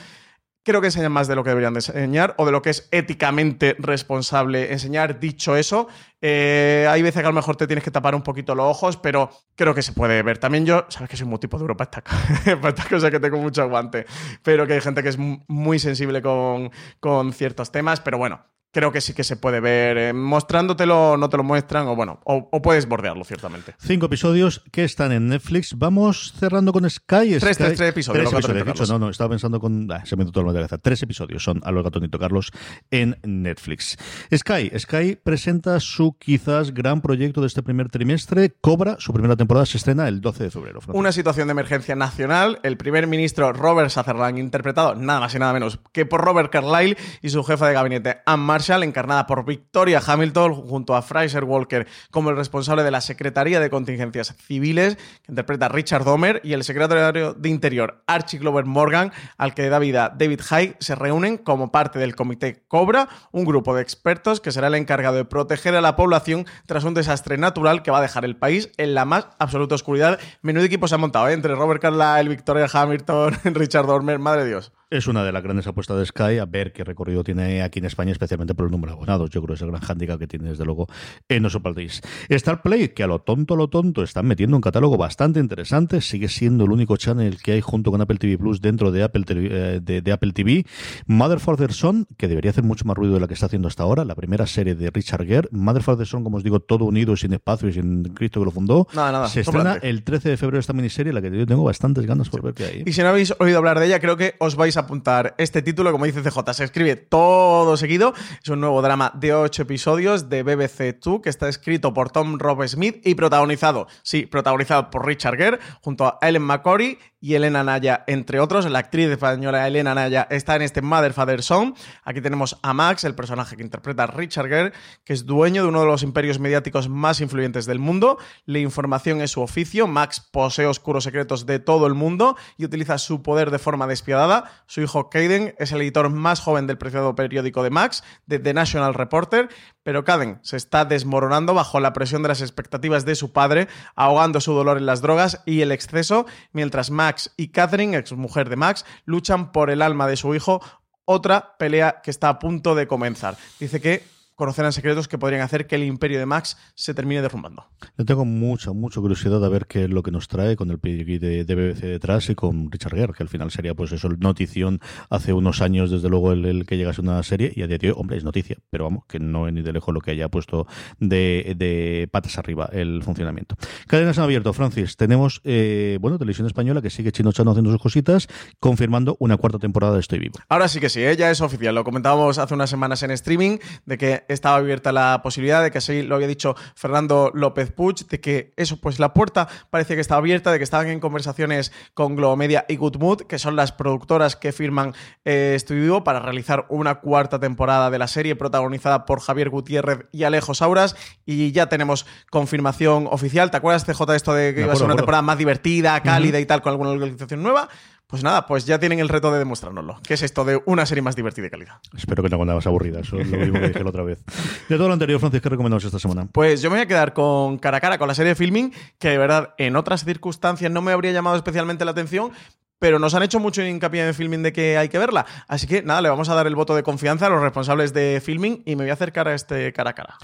[0.62, 2.88] creo que enseñan más de lo que deberían de enseñar o de lo que es
[2.90, 5.18] éticamente responsable enseñar.
[5.20, 5.88] Dicho eso,
[6.20, 8.96] eh, hay veces que a lo mejor te tienes que tapar un poquito los ojos,
[8.96, 10.38] pero creo que se puede ver.
[10.38, 13.38] También yo, sabes que soy muy tipo duro para esta, para esta cosa que tengo
[13.38, 14.06] mucho aguante,
[14.42, 18.90] pero que hay gente que es muy sensible con, con ciertos temas, pero bueno, creo
[18.90, 19.98] que sí que se puede ver.
[19.98, 23.74] Eh, mostrándotelo, no te lo muestran, o bueno, o, puedes bordearlo, ciertamente.
[23.78, 25.78] Cinco episodios que están en Netflix.
[25.78, 27.38] Vamos cerrando con Sky.
[27.38, 28.30] Tres, tres, tres episodios.
[28.30, 28.90] Tres episodios.
[28.90, 29.90] no, no, estaba pensando con.
[29.92, 30.78] Ah, se me todo lo de cabeza.
[30.78, 32.50] Tres episodios son a los gatonito Carlos
[32.90, 33.96] en Netflix.
[34.34, 34.70] Sky.
[34.78, 38.54] Sky presenta su quizás gran proyecto de este primer trimestre.
[38.60, 38.96] Cobra.
[38.98, 40.80] Su primera temporada se estrena el 12 de febrero.
[40.88, 42.58] Una situación de emergencia nacional.
[42.62, 46.96] El primer ministro Robert Sutherland, interpretado nada más y nada menos que por Robert Carlyle
[47.20, 52.30] y su jefa de gabinete, Anne encarnada por Victoria Hamilton, junto a Fraser Walker como
[52.30, 57.34] el responsable de la Secretaría de Contingencias Civiles, que interpreta Richard Domer, y el secretario
[57.34, 61.98] de Interior, Archie Glover Morgan, al que da vida David Hyde, se reúnen como parte
[61.98, 65.96] del Comité Cobra, un grupo de expertos que será el encargado de proteger a la
[65.96, 69.74] población tras un desastre natural que va a dejar el país en la más absoluta
[69.74, 70.18] oscuridad.
[70.42, 71.32] Menudo equipo se ha montado ¿eh?
[71.32, 74.72] entre Robert Carlyle, Victoria Hamilton, Richard Dormer, madre de Dios.
[74.92, 77.86] Es una de las grandes apuestas de Sky, a ver qué recorrido tiene aquí en
[77.86, 79.30] España, especialmente por el número de abonados.
[79.30, 80.86] Yo creo que es el gran hándicap que tiene, desde luego,
[81.30, 82.02] en nuestro país.
[82.28, 86.02] Star Play, que a lo tonto, a lo tonto, están metiendo un catálogo bastante interesante.
[86.02, 89.24] Sigue siendo el único channel que hay junto con Apple TV Plus dentro de Apple,
[89.30, 90.66] eh, de, Apple TV.
[91.06, 93.84] Mother Father Son, que debería hacer mucho más ruido de la que está haciendo hasta
[93.84, 94.04] ahora.
[94.04, 95.48] La primera serie de Richard Gere.
[95.52, 98.50] Mother Father Son, como os digo, todo unido, sin espacio y sin Cristo que lo
[98.50, 98.86] fundó.
[98.94, 99.28] Nada, nada.
[99.28, 102.42] Se estrena el 13 de febrero esta miniserie, la que yo tengo bastantes ganas por
[102.42, 102.82] ver que hay.
[102.84, 105.62] Y si no habéis oído hablar de ella, creo que os vais a apuntar este
[105.62, 108.14] título, como dice CJ, se escribe todo seguido.
[108.42, 112.38] Es un nuevo drama de ocho episodios de BBC Two que está escrito por Tom
[112.38, 117.62] Rob Smith y protagonizado, sí, protagonizado por Richard Gere, junto a Ellen McCory y Elena
[117.62, 118.68] Naya, entre otros.
[118.68, 121.74] La actriz española Elena Naya está en este Mother Father Son.
[122.04, 124.72] Aquí tenemos a Max, el personaje que interpreta a Richard Gere,
[125.04, 128.18] que es dueño de uno de los imperios mediáticos más influyentes del mundo.
[128.44, 129.86] La información es su oficio.
[129.86, 134.50] Max posee oscuros secretos de todo el mundo y utiliza su poder de forma despiadada.
[134.72, 138.54] Su hijo Caden es el editor más joven del preciado periódico de Max, de The
[138.54, 139.50] National Reporter,
[139.82, 144.40] pero Caden se está desmoronando bajo la presión de las expectativas de su padre, ahogando
[144.40, 148.56] su dolor en las drogas y el exceso, mientras Max y Catherine, ex mujer de
[148.56, 150.62] Max, luchan por el alma de su hijo,
[151.04, 153.36] otra pelea que está a punto de comenzar.
[153.60, 154.02] Dice que
[154.42, 157.64] conocerán secretos que podrían hacer que el imperio de Max se termine derrumbando.
[157.96, 160.80] Yo tengo mucha, mucha curiosidad de ver qué es lo que nos trae con el
[160.80, 164.80] pedigree de, BBC detrás y con Richard Gere, que al final sería pues eso, notición
[165.10, 167.94] hace unos años, desde luego, el, que llegase una serie y a día de hoy,
[167.96, 170.66] hombre, es noticia, pero vamos, que no es ni de lejos lo que haya puesto
[170.98, 173.54] de, patas arriba el funcionamiento.
[173.86, 174.96] Cadenas han abierto, Francis.
[174.96, 178.26] Tenemos, eh, bueno, Televisión Española que sigue Chino Chano haciendo sus cositas,
[178.58, 180.40] confirmando una cuarta temporada de Estoy Vivo.
[180.48, 181.16] Ahora sí que sí, ¿eh?
[181.16, 181.76] ya es oficial.
[181.76, 185.78] Lo comentábamos hace unas semanas en streaming de que estaba abierta la posibilidad de que
[185.78, 190.02] así lo había dicho Fernando López Puig, de que eso, pues la puerta parecía que
[190.02, 193.72] estaba abierta, de que estaban en conversaciones con Globomedia y Good Mood, que son las
[193.72, 199.20] productoras que firman eh, Estudio para realizar una cuarta temporada de la serie protagonizada por
[199.20, 200.96] Javier Gutiérrez y Alejo Sauras.
[201.24, 203.50] Y ya tenemos confirmación oficial.
[203.50, 206.46] ¿Te acuerdas, CJ, esto de que iba a ser una temporada más divertida, cálida y
[206.46, 207.68] tal, con alguna organización nueva?
[208.12, 209.98] Pues nada, pues ya tienen el reto de demostrárnoslo.
[210.06, 211.76] ¿Qué es esto de una serie más divertida y calidad?
[211.96, 214.22] Espero que no más aburrida, eso es lo mismo que dije la otra vez.
[214.68, 216.28] De todo lo anterior, Francis, ¿qué recomendamos esta semana?
[216.30, 218.70] Pues yo me voy a quedar con cara a cara con la serie de filming,
[218.98, 222.32] que de verdad en otras circunstancias no me habría llamado especialmente la atención,
[222.78, 225.24] pero nos han hecho mucho hincapié en filming de que hay que verla.
[225.48, 228.20] Así que nada, le vamos a dar el voto de confianza a los responsables de
[228.22, 230.18] filming y me voy a acercar a este cara a cara.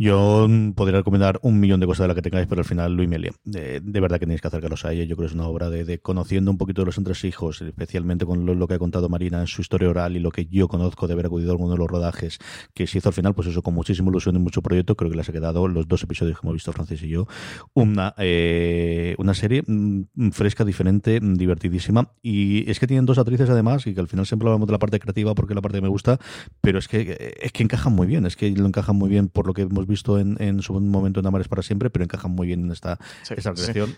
[0.00, 0.46] Yo
[0.76, 3.32] podría recomendar un millón de cosas de las que tengáis, pero al final Luis Melia.
[3.44, 5.02] De, verdad que tenéis que acercaros a ella.
[5.02, 8.46] Yo creo que es una obra de, conociendo un poquito de los entresijos, especialmente con
[8.46, 11.14] lo, que ha contado Marina en su historia oral y lo que yo conozco de
[11.14, 12.38] haber acudido a alguno de los rodajes
[12.74, 14.94] que se hizo al final, pues eso, con muchísima ilusión y mucho proyecto.
[14.94, 17.26] Creo que les ha quedado los dos episodios que hemos visto Francis y yo.
[17.74, 22.12] Una, eh, una serie mm, fresca, diferente, divertidísima.
[22.22, 24.78] Y es que tienen dos actrices además, y que al final siempre hablamos de la
[24.78, 26.20] parte creativa porque es la parte que me gusta,
[26.60, 28.26] pero es que, es que encajan muy bien.
[28.26, 31.26] Es que lo encajan muy bien por lo que hemos visto en, su momento en
[31.26, 32.98] Amares para siempre, pero encajan muy bien en esta,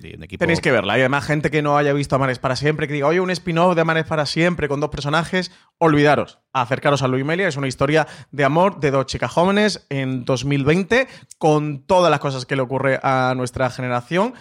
[0.02, 0.38] y en equipo.
[0.38, 0.96] Tenéis que verla.
[0.96, 3.74] Y además, gente que no haya visto Amares para siempre, que diga, oye, un spin-off
[3.74, 6.38] de Amares para siempre con dos personajes, olvidaros.
[6.52, 11.06] Acercaros a Luis Melia, es una historia de amor de dos chicas jóvenes en 2020,
[11.38, 14.34] con todas las cosas que le ocurre a nuestra generación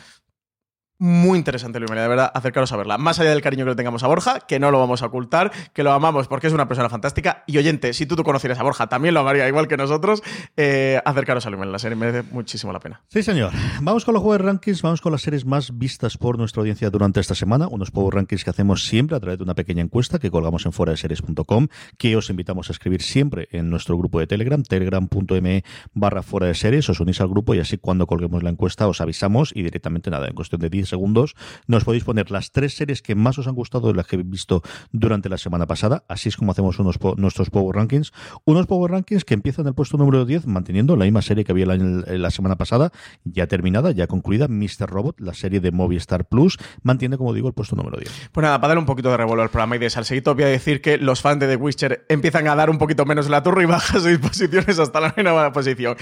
[1.00, 2.98] muy interesante, Luis de verdad, acercaros a verla.
[2.98, 5.52] Más allá del cariño que le tengamos a Borja, que no lo vamos a ocultar,
[5.74, 7.44] que lo amamos porque es una persona fantástica.
[7.48, 10.22] Y oyente, si tú, tú conocieras a Borja, también lo amaría igual que nosotros.
[10.58, 13.02] Eh, acercaros a Luis la serie merece muchísimo la pena.
[13.08, 13.52] Sí, señor.
[13.82, 17.22] Vamos con los Power Rankings, vamos con las series más vistas por nuestra audiencia durante
[17.22, 17.68] esta semana.
[17.68, 20.74] Unos Power Rankings que hacemos siempre a través de una pequeña encuesta que colgamos en
[20.74, 26.50] foradeseries.com, que os invitamos a escribir siempre en nuestro grupo de Telegram, telegram.me barra fuera.
[26.50, 30.28] Os unís al grupo y así cuando colguemos la encuesta os avisamos y directamente nada,
[30.28, 31.36] en cuestión de 10 segundos,
[31.68, 34.30] nos podéis poner las tres series que más os han gustado de las que habéis
[34.30, 34.62] visto
[34.92, 36.04] durante la semana pasada.
[36.08, 38.12] Así es como hacemos unos nuestros Power Rankings.
[38.46, 41.52] Unos Power Rankings que empiezan en el puesto número 10, manteniendo la misma serie que
[41.52, 42.92] había la, semana pasada,
[43.24, 44.90] ya terminada, ya concluida, Mr.
[44.90, 48.30] Robot, la serie de Movistar Plus, mantiene, como digo, el puesto número 10.
[48.32, 50.48] Pues nada, para dar un poquito de revuelo al programa y de salseguito, voy a
[50.48, 53.64] decir que los fans de The Witcher empiezan a dar un poquito menos la turra
[53.64, 55.98] y bajan sus posiciones hasta la nueva posición.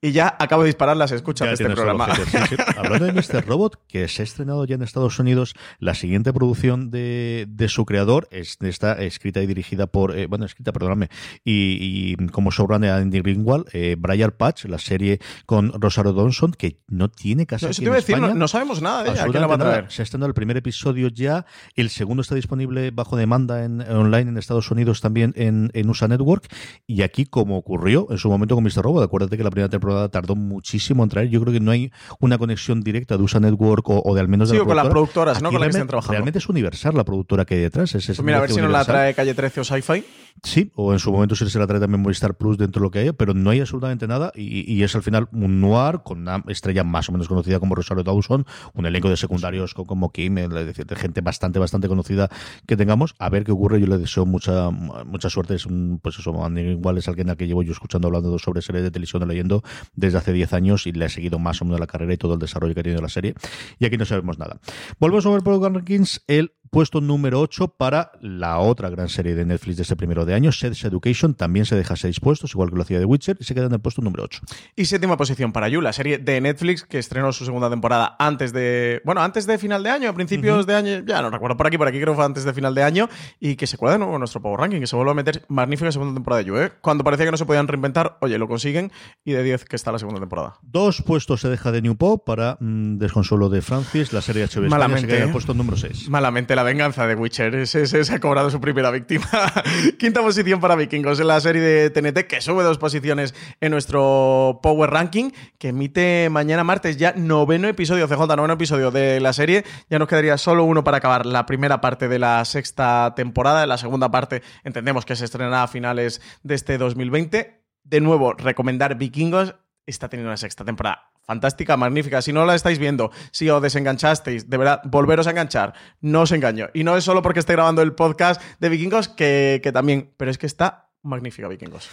[0.00, 2.06] Y ya acabo de disparar las escuchas de este programa.
[2.76, 3.46] Hablando de Mr.
[3.46, 8.92] Robot, que ha estrenado ya en Estados Unidos, la siguiente producción de, su creador está
[8.94, 11.08] escrita y dirigida por, eh, bueno, escrita, perdóname,
[11.44, 17.10] y, como showrunner Andy Greenwald, eh, Brian Patch, la serie con Rosario Dawson, que no
[17.10, 19.24] tiene casi no, no, sabemos nada de ella.
[19.24, 19.90] ¿Quién la va a traer?
[19.90, 24.30] Se ha estrenado el primer episodio ya, el segundo está disponible bajo demanda en, online
[24.30, 26.46] en Estados Unidos también en, en USA Network,
[26.86, 28.82] y aquí, como ocurrió en su momento con Mr.
[28.82, 31.28] Robot, acuérdate que la primera temporada tardó muchísimo en traer.
[31.28, 34.28] Yo creo que no hay una conexión directa de USA Network o, de de al
[34.28, 35.32] menos de Sí, la o con las productora.
[35.34, 35.48] productoras, ¿no?
[35.48, 36.12] Aquí Con las que estén trabajando.
[36.12, 37.94] Realmente es Universal la productora que hay detrás.
[37.94, 38.94] Es, es Pues mira, a ver si nos la Universal.
[38.94, 40.04] trae Calle 13 o Sci-Fi.
[40.42, 42.90] Sí, o en su momento si se la trae también Movistar Plus dentro de lo
[42.90, 46.20] que haya, pero no hay absolutamente nada y, y es al final un noir con
[46.20, 50.12] una estrella más o menos conocida como Rosario Dawson, un elenco de secundarios co- como
[50.12, 52.28] Kim, es decir, de gente bastante, bastante conocida
[52.66, 53.14] que tengamos.
[53.18, 55.54] A ver qué ocurre, yo le deseo mucha mucha suerte.
[55.56, 58.62] Es un, pues eso, Andy igual es alguien al que llevo yo escuchando hablando sobre
[58.62, 59.62] series de televisión y leyendo
[59.94, 62.34] desde hace 10 años y le he seguido más o menos la carrera y todo
[62.34, 63.34] el desarrollo que ha tenido la serie.
[63.78, 64.60] Y aquí no sabemos nada.
[64.98, 69.44] Volvemos a ver Program Rankings, el puesto número 8 para la otra gran serie de
[69.44, 72.76] Netflix de este primero de año, Sex Education, también se deja seis puestos, igual que
[72.76, 74.40] lo hacía de Witcher, y se queda en el puesto número 8.
[74.76, 78.52] Y séptima posición para You, la serie de Netflix que estrenó su segunda temporada antes
[78.52, 79.02] de.
[79.04, 81.76] Bueno, antes de final de año, a principios de año, ya no recuerdo, por aquí,
[81.76, 83.08] por aquí creo que fue antes de final de año,
[83.40, 85.44] y que se cuela de nuevo en nuestro Power Ranking, que se vuelve a meter
[85.48, 86.72] magnífica segunda temporada de You, ¿eh?
[86.80, 88.92] Cuando parecía que no se podían reinventar, oye, lo consiguen,
[89.24, 90.54] y de 10 que está la segunda temporada.
[90.62, 94.48] Dos puestos se deja de New Pop para mm, desconsuelo de Francis, la serie de
[94.48, 95.32] HBO España se queda en el ¿eh?
[95.32, 96.08] puesto número 6.
[96.08, 97.66] Malamente la venganza de Witcher.
[97.66, 99.26] Se ha cobrado su primera víctima.
[99.98, 104.60] Quinta posición para Vikingos en la serie de TNT, que sube dos posiciones en nuestro
[104.62, 109.64] Power Ranking, que emite mañana martes ya noveno episodio, CJ, noveno episodio de la serie.
[109.88, 113.66] Ya nos quedaría solo uno para acabar la primera parte de la sexta temporada.
[113.66, 117.64] La segunda parte entendemos que se estrenará a finales de este 2020.
[117.84, 119.54] De nuevo, recomendar Vikingos.
[119.86, 122.20] Está teniendo una sexta temporada fantástica, magnífica.
[122.22, 125.74] Si no la estáis viendo, si os desenganchasteis, de verdad, volveros a enganchar.
[126.00, 126.70] No os engaño.
[126.74, 130.32] Y no es solo porque esté grabando el podcast de Vikingos, que, que también, pero
[130.32, 131.88] es que está magnífica Vikingos.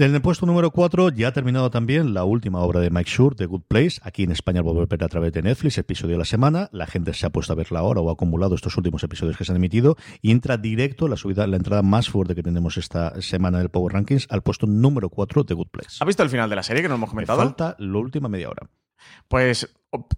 [0.00, 3.34] En el puesto número 4 ya ha terminado también la última obra de Mike Shure,
[3.34, 4.00] The Good Place.
[4.04, 6.68] Aquí en España lo volver a ver a través de Netflix, episodio de la semana.
[6.70, 9.44] La gente se ha puesto a verla ahora o ha acumulado estos últimos episodios que
[9.44, 13.20] se han emitido y entra directo la subida, la entrada más fuerte que tenemos esta
[13.20, 15.96] semana del Power Rankings al puesto número 4 de Good Place.
[15.98, 17.38] ¿Has visto el final de la serie que no hemos Me comentado?
[17.40, 18.70] falta la última media hora.
[19.28, 19.68] Pues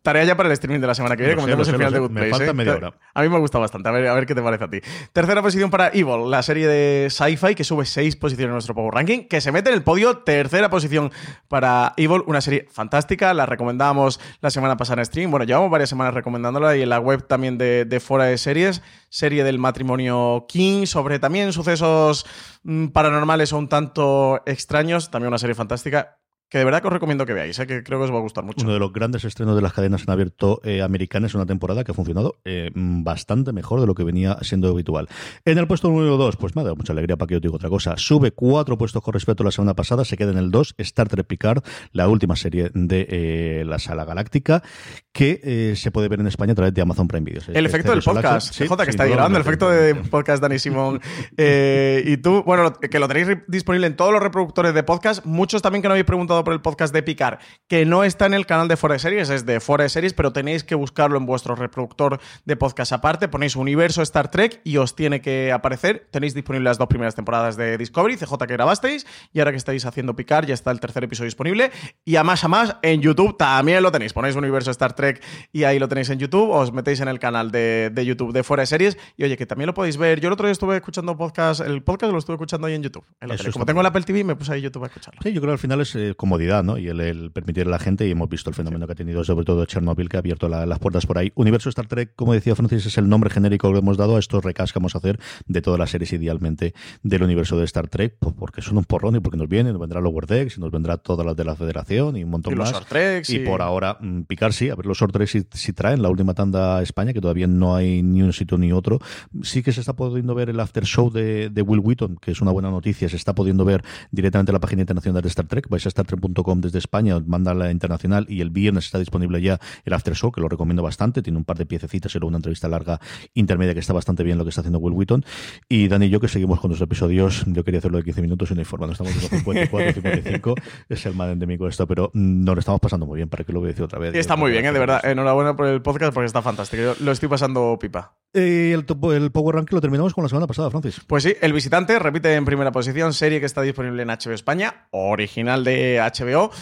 [0.02, 1.40] tarea ya para el streaming de la semana que viene.
[1.40, 1.98] Lo el final de.
[1.98, 2.30] Good Me Place.
[2.30, 2.54] falta ¿eh?
[2.54, 2.94] media hora.
[3.14, 3.88] A mí me gusta bastante.
[3.88, 4.80] A ver, a ver qué te parece a ti.
[5.12, 8.94] Tercera posición para Evil, la serie de sci-fi que sube seis posiciones en nuestro Power
[8.94, 10.18] Ranking, que se mete en el podio.
[10.18, 11.12] Tercera posición
[11.48, 13.32] para Evil, una serie fantástica.
[13.34, 15.30] La recomendamos la semana pasada en stream.
[15.30, 18.82] Bueno, llevamos varias semanas recomendándola y en la web también de, de Fora de Series.
[19.08, 22.26] Serie del matrimonio King, sobre también sucesos
[22.62, 25.10] mm, paranormales o un tanto extraños.
[25.10, 26.19] También una serie fantástica
[26.50, 27.66] que de verdad que os recomiendo que veáis, ¿eh?
[27.66, 28.64] que creo que os va a gustar mucho.
[28.64, 31.92] Uno de los grandes estrenos de las cadenas en abierto eh, americanas, una temporada que
[31.92, 35.08] ha funcionado eh, bastante mejor de lo que venía siendo habitual.
[35.44, 37.46] En el puesto número 2, pues me ha dado mucha alegría para que yo te
[37.46, 37.96] diga otra cosa.
[37.96, 41.08] Sube cuatro puestos con respecto a la semana pasada, se queda en el 2, Star
[41.08, 44.64] Trek Picard, la última serie de eh, la sala galáctica,
[45.12, 47.42] que se puede ver en España a través de Amazon Prime Video.
[47.54, 51.00] El efecto del podcast, Sí, que está grabando, el efecto de podcast Dani Simón
[51.36, 55.82] y tú, bueno, que lo tenéis disponible en todos los reproductores de podcast, muchos también
[55.82, 57.38] que no habéis preguntado por el podcast de Picar,
[57.68, 60.14] que no está en el canal de Fora de Series, es de Fora de Series,
[60.14, 64.76] pero tenéis que buscarlo en vuestro reproductor de podcast aparte, ponéis Universo Star Trek y
[64.78, 69.06] os tiene que aparecer, tenéis disponibles las dos primeras temporadas de Discovery, CJ que grabasteis,
[69.32, 71.70] y ahora que estáis haciendo Picar ya está el tercer episodio disponible,
[72.04, 75.22] y a más a más en YouTube también lo tenéis, ponéis Universo Star Trek
[75.52, 78.42] y ahí lo tenéis en YouTube, os metéis en el canal de, de YouTube de
[78.42, 80.20] Fuera de Series y oye, que también lo podéis ver.
[80.20, 83.04] Yo el otro día estuve escuchando podcast, el podcast lo estuve escuchando ahí en YouTube.
[83.20, 83.48] en la Eso tele.
[83.50, 85.20] está Como tengo el Apple TV, me puse ahí YouTube a escucharlo.
[85.22, 86.78] Sí, yo creo que al final es eh, comodidad, ¿no?
[86.78, 89.24] Y el, el permitir a la gente, y hemos visto el fenómeno que ha tenido,
[89.24, 91.32] sobre todo Chernobyl, que ha abierto la- las puertas por ahí.
[91.34, 94.44] Universo Star Trek, como decía Francis, es el nombre genérico que hemos dado a estos
[94.44, 96.72] recasts que vamos a hacer de todas las series, idealmente,
[97.02, 99.80] del universo de Star Trek, pues porque son un porrón y porque nos vienen, nos
[99.80, 102.66] vendrá Decks, y nos vendrá todas las de la Federación y un montón Y los
[102.66, 102.72] más.
[102.72, 105.42] short treks y, y- por ahora, mm, picar sí, a ver los short treks si,
[105.52, 108.70] si traen la última tanda a España, que todavía no hay ni un sitio ni
[108.72, 109.00] otro.
[109.42, 112.40] Sí que se está pudiendo ver el after show de, de Will Wheaton, que es
[112.40, 115.68] una buena noticia, se está pudiendo ver directamente en la página internacional de Star Trek.
[115.68, 115.88] Vais a
[116.20, 120.30] startrek.com desde España, manda la internacional y el viernes está disponible ya el after show,
[120.32, 121.22] que lo recomiendo bastante.
[121.22, 123.00] Tiene un par de piececitas y luego una entrevista larga
[123.34, 125.24] intermedia que está bastante bien lo que está haciendo Will Wheaton.
[125.68, 128.50] Y Dani y yo, que seguimos con los episodios, yo quería hacerlo de 15 minutos
[128.50, 130.54] y no no estamos en los 54, 55,
[130.88, 133.60] es el mal endémico esto, pero nos lo estamos pasando muy bien, para que lo
[133.60, 134.14] voy a decir otra vez.
[134.14, 134.72] Y está muy bien, ¿eh?
[134.72, 135.04] de verdad.
[135.04, 136.82] Enhorabuena por el podcast porque está fantástico.
[136.82, 138.14] Yo lo estoy pasando pipa.
[138.32, 141.00] Eh, el, top- el Power Rank lo terminamos con la semana pasada, Francis.
[141.06, 144.86] Pues sí, El Visitante repite en primera posición, serie que está disponible en HBO España,
[144.90, 146.52] original de HBO.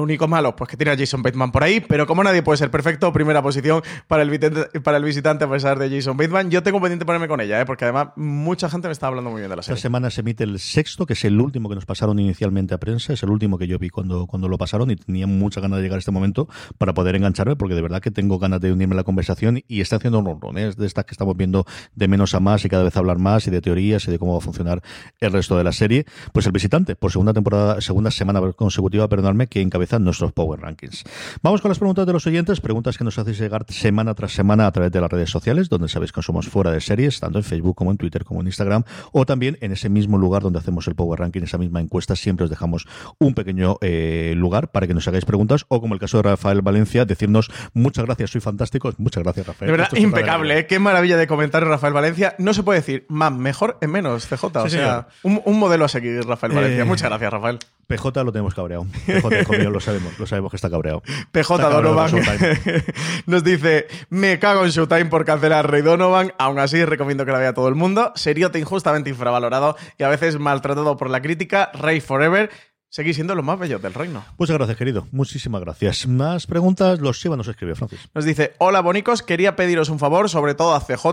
[0.00, 2.56] Lo único malo, pues que tiene a Jason Bateman por ahí, pero como nadie puede
[2.56, 6.50] ser perfecto, primera posición para el, vitente- para el visitante a pesar de Jason Bateman.
[6.50, 7.66] Yo tengo pendiente ponerme con ella, ¿eh?
[7.66, 9.82] porque además mucha gente me está hablando muy bien de la Esta serie.
[9.82, 13.12] semana se emite el sexto, que es el último que nos pasaron inicialmente a prensa.
[13.12, 15.82] Es el último que yo vi cuando, cuando lo pasaron y tenía mucha ganas de
[15.82, 16.48] llegar a este momento
[16.78, 19.82] para poder engancharme, porque de verdad que tengo ganas de unirme a la conversación y
[19.82, 20.68] está haciendo un run, ¿eh?
[20.68, 23.46] Es de estas que estamos viendo de menos a más y cada vez hablar más
[23.46, 24.80] y de teorías y de cómo va a funcionar
[25.20, 26.06] el resto de la serie.
[26.32, 31.04] Pues el visitante, por segunda temporada, segunda semana consecutiva, perdonadme, que encabeza nuestros Power Rankings.
[31.42, 34.66] Vamos con las preguntas de los oyentes, preguntas que nos hacéis llegar semana tras semana
[34.66, 37.44] a través de las redes sociales, donde sabéis que somos fuera de series, tanto en
[37.44, 40.86] Facebook como en Twitter como en Instagram, o también en ese mismo lugar donde hacemos
[40.88, 42.86] el Power Ranking, esa misma encuesta, siempre os dejamos
[43.18, 46.62] un pequeño eh, lugar para que nos hagáis preguntas, o como el caso de Rafael
[46.62, 48.92] Valencia, decirnos muchas gracias, soy fantástico.
[48.98, 49.70] Muchas gracias, Rafael.
[49.70, 50.66] De verdad, impecable, ¿eh?
[50.66, 52.34] qué maravilla de comentario, Rafael Valencia.
[52.38, 54.44] No se puede decir más, mejor en menos, CJ.
[54.44, 56.82] o sea, un, modelo a seguir, Rafael Valencia.
[56.82, 57.58] Eh, muchas gracias, Rafael.
[57.90, 58.86] PJ lo tenemos cabreado.
[59.04, 61.02] PJ, lo sabemos, lo sabemos que está cabreado.
[61.32, 62.12] PJ Donovan
[63.26, 66.32] nos dice: Me cago en Showtime por cancelar Rey Donovan.
[66.38, 68.12] Aún así, recomiendo que la vea todo el mundo.
[68.14, 71.72] Seriote injustamente infravalorado y a veces maltratado por la crítica.
[71.74, 72.50] Rey Forever
[72.90, 74.24] seguís siendo los más bellos del reino.
[74.36, 75.06] Muchas gracias, querido.
[75.12, 76.06] Muchísimas gracias.
[76.06, 78.00] Más preguntas, los Shiva nos escribe, Francis.
[78.14, 81.06] Nos dice, hola bonicos, quería pediros un favor, sobre todo a CJ,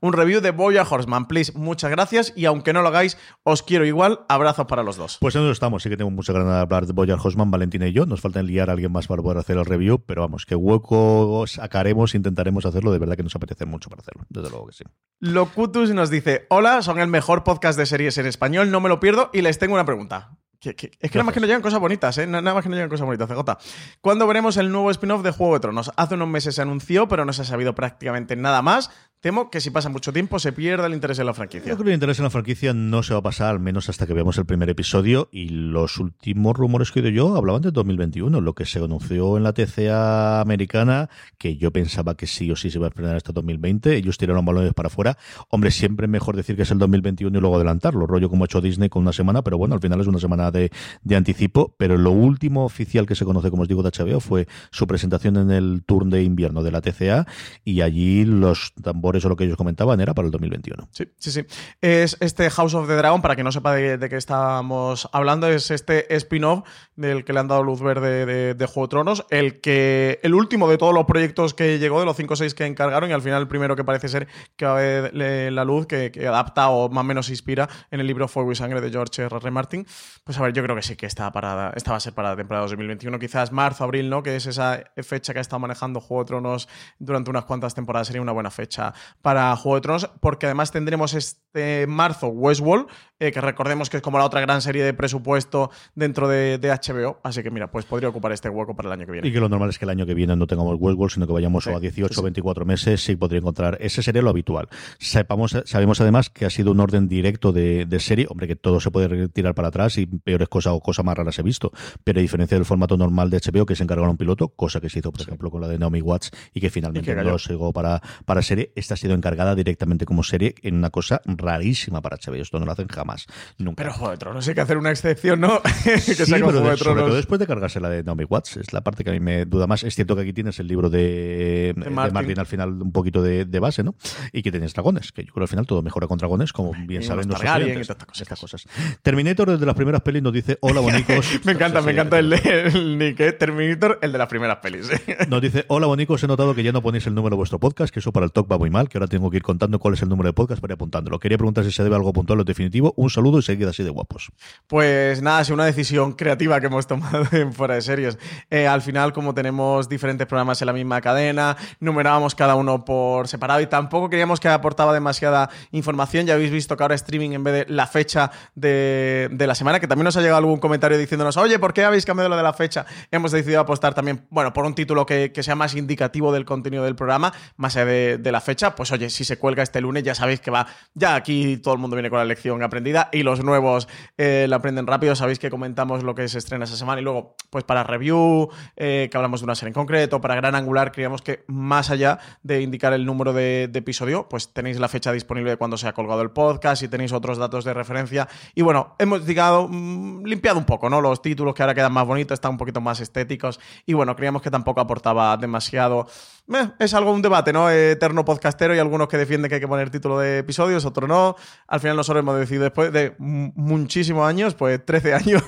[0.00, 1.52] un review de Boya Horseman, please.
[1.54, 4.20] Muchas gracias y aunque no lo hagáis, os quiero igual.
[4.28, 5.18] Abrazos para los dos.
[5.20, 7.86] Pues en eso estamos, sí que tengo mucha ganas de hablar de Boya Horseman, Valentina
[7.86, 8.06] y yo.
[8.06, 11.44] Nos falta enliar a alguien más para poder hacer el review, pero vamos, que hueco
[11.46, 12.90] sacaremos, intentaremos hacerlo.
[12.90, 14.84] De verdad que nos apetece mucho para hacerlo, desde luego que sí.
[15.20, 18.98] Locutus nos dice, hola, son el mejor podcast de series en español, no me lo
[19.00, 22.18] pierdo y les tengo una pregunta es que nada más que no llegan cosas bonitas,
[22.18, 22.26] ¿eh?
[22.26, 23.98] Nada más que no llegan cosas bonitas, CJ.
[24.00, 25.92] ¿Cuándo veremos el nuevo spin-off de Juego de Tronos?
[25.96, 28.90] Hace unos meses se anunció, pero no se ha sabido prácticamente nada más.
[29.20, 31.68] Temo que si pasa mucho tiempo se pierda el interés en la franquicia.
[31.68, 33.88] Yo creo que el interés en la franquicia no se va a pasar, al menos
[33.88, 35.28] hasta que veamos el primer episodio.
[35.32, 39.36] Y los últimos rumores que he oído yo hablaban de 2021, lo que se anunció
[39.36, 43.16] en la TCA americana, que yo pensaba que sí o sí se iba a estrenar
[43.16, 43.96] hasta 2020.
[43.96, 45.18] Ellos tiraron balones para afuera.
[45.48, 48.06] Hombre, siempre es mejor decir que es el 2021 y luego adelantarlo.
[48.06, 50.52] Rollo como ha hecho Disney con una semana, pero bueno, al final es una semana
[50.52, 50.70] de,
[51.02, 51.74] de anticipo.
[51.76, 55.36] Pero lo último oficial que se conoce, como os digo, de HBO fue su presentación
[55.38, 57.26] en el tour de invierno de la TCA.
[57.64, 60.86] Y allí los tambores por eso lo que ellos comentaban era para el 2021.
[60.92, 61.46] Sí, sí, sí.
[61.80, 65.70] Es este House of the Dragon, para que no sepa de, qué estamos hablando, es
[65.70, 70.20] este spin-off del que le han dado luz verde de, Juego de Tronos, el que
[70.22, 73.08] el último de todos los proyectos que llegó, de los 5 o 6 que encargaron,
[73.08, 76.12] y al final el primero que parece ser que va a ver la luz, que,
[76.28, 79.34] adapta o más o menos inspira en el libro Fuego y Sangre de George R.
[79.34, 79.50] R.
[79.50, 79.86] Martin.
[80.22, 82.28] Pues a ver, yo creo que sí que está parada, esta va a ser para
[82.28, 84.22] la temporada 2021, quizás marzo, abril, ¿no?
[84.22, 88.08] Que es esa fecha que ha estado manejando Juego de Tronos durante unas cuantas temporadas,
[88.08, 92.86] sería una buena fecha para Juego de Tronos, porque además tendremos este marzo Westworld,
[93.20, 97.18] eh, que recordemos que es como la otra gran serie de presupuesto dentro de, HBO.
[97.22, 99.28] Así que mira, pues podría ocupar este hueco para el año que viene.
[99.28, 101.32] Y que lo normal es que el año que viene no tengamos Westworld, sino que
[101.32, 103.76] vayamos a 18 o 24 meses, sí podría encontrar.
[103.80, 104.68] Ese sería lo habitual.
[104.98, 108.26] Sepamos, sabemos además que ha sido un orden directo de, serie.
[108.28, 111.38] Hombre, que todo se puede tirar para atrás y peores cosas o cosas más raras
[111.38, 111.72] he visto.
[112.04, 114.88] Pero a diferencia del formato normal de HBO, que se encarga un piloto, cosa que
[114.88, 118.00] se hizo, por ejemplo, con la de Naomi Watts y que finalmente no llegó para,
[118.24, 122.36] para serie, esta ha sido encargada directamente como serie en una cosa rarísima para HBO.
[122.36, 123.26] Esto no lo hacen jamás.
[123.58, 123.82] Nunca.
[123.82, 125.60] Pero Juego de Tronos hay que hacer una excepción, ¿no?
[125.84, 128.56] que sí, pero de, sobre todo después de cargarse la de Naomi Watts.
[128.56, 129.84] Es la parte que a mí me duda más.
[129.84, 132.38] Es cierto que aquí tienes el libro de, de, Martin.
[132.38, 133.94] al final un poquito de, base, ¿no?
[134.32, 136.72] Y que tienes dragones, que yo creo que al final todo mejora con dragones, como
[136.86, 137.90] bien saben los oyentes.
[137.90, 138.64] Estas cosas.
[139.02, 141.40] Terminator, desde las primeras pelis, nos dice, hola bonicos.
[141.44, 143.32] me encanta, me encanta el, el, nick, ¿eh?
[143.32, 144.88] Terminator, el de las primeras pelis.
[145.28, 147.92] nos dice, hola bonicos, he notado que ya no ponéis el número de vuestro podcast,
[147.92, 149.94] que eso para el talk va muy mal, que ahora tengo que ir contando cuál
[149.94, 151.18] es el número de podcast para ir apuntándolo.
[151.18, 152.94] Quería preguntar si se debe algo puntual o definitivo.
[152.96, 154.30] Un saludo y seguid así de guapos.
[154.66, 158.18] Pues nada, es una decisión creativa que hemos tomado en Fuera de Series.
[158.50, 163.26] Eh, al final, como tenemos diferentes programas en la misma cadena, numerábamos cada uno por
[163.28, 166.26] separado y tampoco queríamos que aportaba demasiada información.
[166.26, 169.88] Ya habéis visto que ahora streaming en vez de la fecha de, la semana, que
[169.88, 172.52] también nos ha llegado algún comentario diciéndonos, oye, ¿por qué habéis cambiado lo de la
[172.52, 172.84] fecha?
[173.10, 176.96] Hemos decidido apostar también, bueno, por un título que, sea más indicativo del contenido del
[176.96, 178.67] programa, más allá de la fecha.
[178.74, 181.80] Pues oye, si se cuelga este lunes, ya sabéis que va, ya aquí todo el
[181.80, 185.14] mundo viene con la lección aprendida y los nuevos eh, la aprenden rápido.
[185.14, 189.08] Sabéis que comentamos lo que se estrena esa semana y luego, pues para review, eh,
[189.10, 192.62] que hablamos de una serie en concreto, para Gran Angular, creíamos que más allá de
[192.62, 196.20] indicar el número de, episodio, pues tenéis la fecha disponible de cuando se ha colgado
[196.22, 198.28] el podcast y tenéis otros datos de referencia.
[198.54, 201.00] Y bueno, hemos mm, limpiado un poco, ¿no?
[201.00, 204.42] Los títulos que ahora quedan más bonitos, están un poquito más estéticos y bueno, creíamos
[204.42, 206.06] que tampoco aportaba demasiado.
[206.52, 207.70] Eh, es algo un debate, ¿no?
[207.70, 208.24] Eterno
[208.58, 211.36] podcastero y algunos que defienden que hay que poner título de episodios, otros no.
[211.68, 215.42] Al final nosotros hemos decidido después de muchísimos años, pues 13 años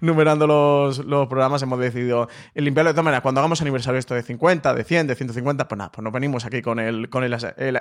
[0.00, 3.22] numerando los, los, programas, hemos decidido limpiarlo de todas maneras.
[3.22, 6.44] Cuando hagamos aniversario esto de 50, de 100, de 150, pues nada, pues nos venimos
[6.46, 7.36] aquí con el, con el,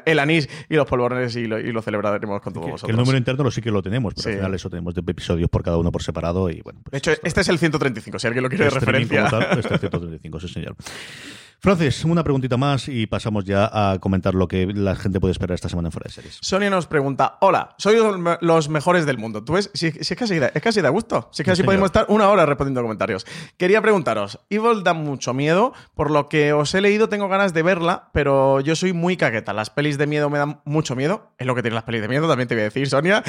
[0.06, 2.90] el, anís y los polvorones y lo, y lo celebraremos con todos vosotros.
[2.90, 5.50] el número interno lo sí que lo tenemos, pero al final eso tenemos de episodios
[5.50, 6.82] por cada uno por separado y bueno.
[6.84, 9.26] Pues de hecho, este es el 135, si alguien lo quiere de referencia.
[9.26, 10.76] este es el 135, sí señor.
[11.60, 15.56] Francis, una preguntita más y pasamos ya a comentar lo que la gente puede esperar
[15.56, 16.38] esta semana en Fuera de Series.
[16.42, 17.98] Sonia nos pregunta, hola, soy
[18.42, 19.44] los mejores del mundo.
[19.44, 19.72] ¿Tú ves?
[19.74, 21.30] Si, es, casi, es casi de gusto.
[21.32, 23.26] Si es que así podemos estar una hora respondiendo comentarios.
[23.58, 27.64] Quería preguntaros, Evil da mucho miedo, por lo que os he leído tengo ganas de
[27.64, 29.54] verla, pero yo soy muy caqueta.
[29.54, 31.32] Las pelis de miedo me dan mucho miedo.
[31.38, 33.24] Es lo que tienen las pelis de miedo, también te voy a decir, Sonia.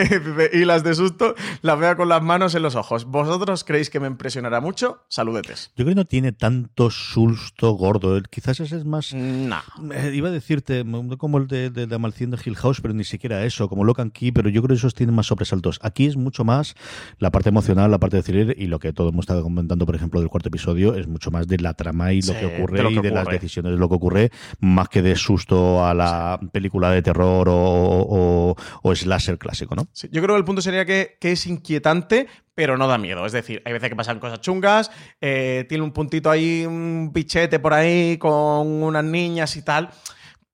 [0.52, 3.04] y las de susto las veo con las manos en los ojos.
[3.04, 5.04] ¿Vosotros creéis que me impresionará mucho?
[5.08, 5.72] Saludetes.
[5.76, 8.20] Yo creo que no tiene tanto susto gordo.
[8.30, 9.14] Quizás ese es más.
[9.14, 9.58] No.
[9.92, 10.84] Eh, iba a decirte,
[11.18, 14.48] como el de, de, de Hill House, pero ni siquiera eso, como Locan Key, pero
[14.48, 15.78] yo creo que esos tienen más sobresaltos.
[15.82, 16.74] Aquí es mucho más
[17.18, 19.94] la parte emocional, la parte de thriller y lo que todo mundo está comentando, por
[19.94, 23.00] ejemplo, del cuarto episodio, es mucho más de la trama y lo que ocurre y
[23.00, 27.02] de las decisiones de lo que ocurre, más que de susto a la película de
[27.02, 29.88] terror o, o, slasher clásico, ¿no?
[30.10, 32.26] yo creo que el punto sería que, que es inquietante,
[32.60, 33.24] pero no da miedo.
[33.24, 37.58] Es decir, hay veces que pasan cosas chungas, eh, tiene un puntito ahí, un pichete
[37.58, 39.88] por ahí con unas niñas y tal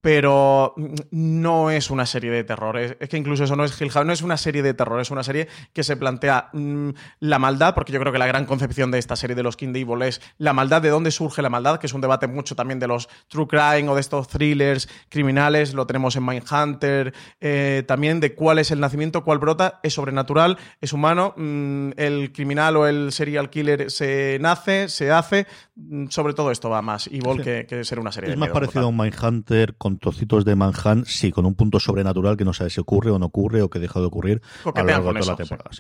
[0.07, 0.73] pero
[1.11, 2.79] no es una serie de terror.
[2.79, 5.11] Es, que incluso eso no es Hill House, no es una serie de terror, es
[5.11, 8.93] una serie que se plantea mm, la maldad, porque yo creo que la gran concepción
[8.93, 11.81] de esta serie de los King Evil es la maldad, de dónde surge la maldad,
[11.81, 15.75] que es un debate mucho también de los true crime o de estos thrillers criminales,
[15.75, 20.57] lo tenemos en Mindhunter, eh, también de cuál es el nacimiento, cuál brota, es sobrenatural,
[20.81, 26.33] es humano, mm, el criminal o el serial killer se nace, se hace, mm, sobre
[26.33, 27.09] todo esto va más.
[27.09, 30.57] Evil que, ser una serie es de más parecido a un Mindhunter con trocitos de
[30.57, 33.71] Manhattan, sí, con un punto sobrenatural que no sabe si ocurre o no ocurre o
[33.71, 34.43] que deja de ocurrir
[34.75, 35.71] a lo largo de toda la temporada.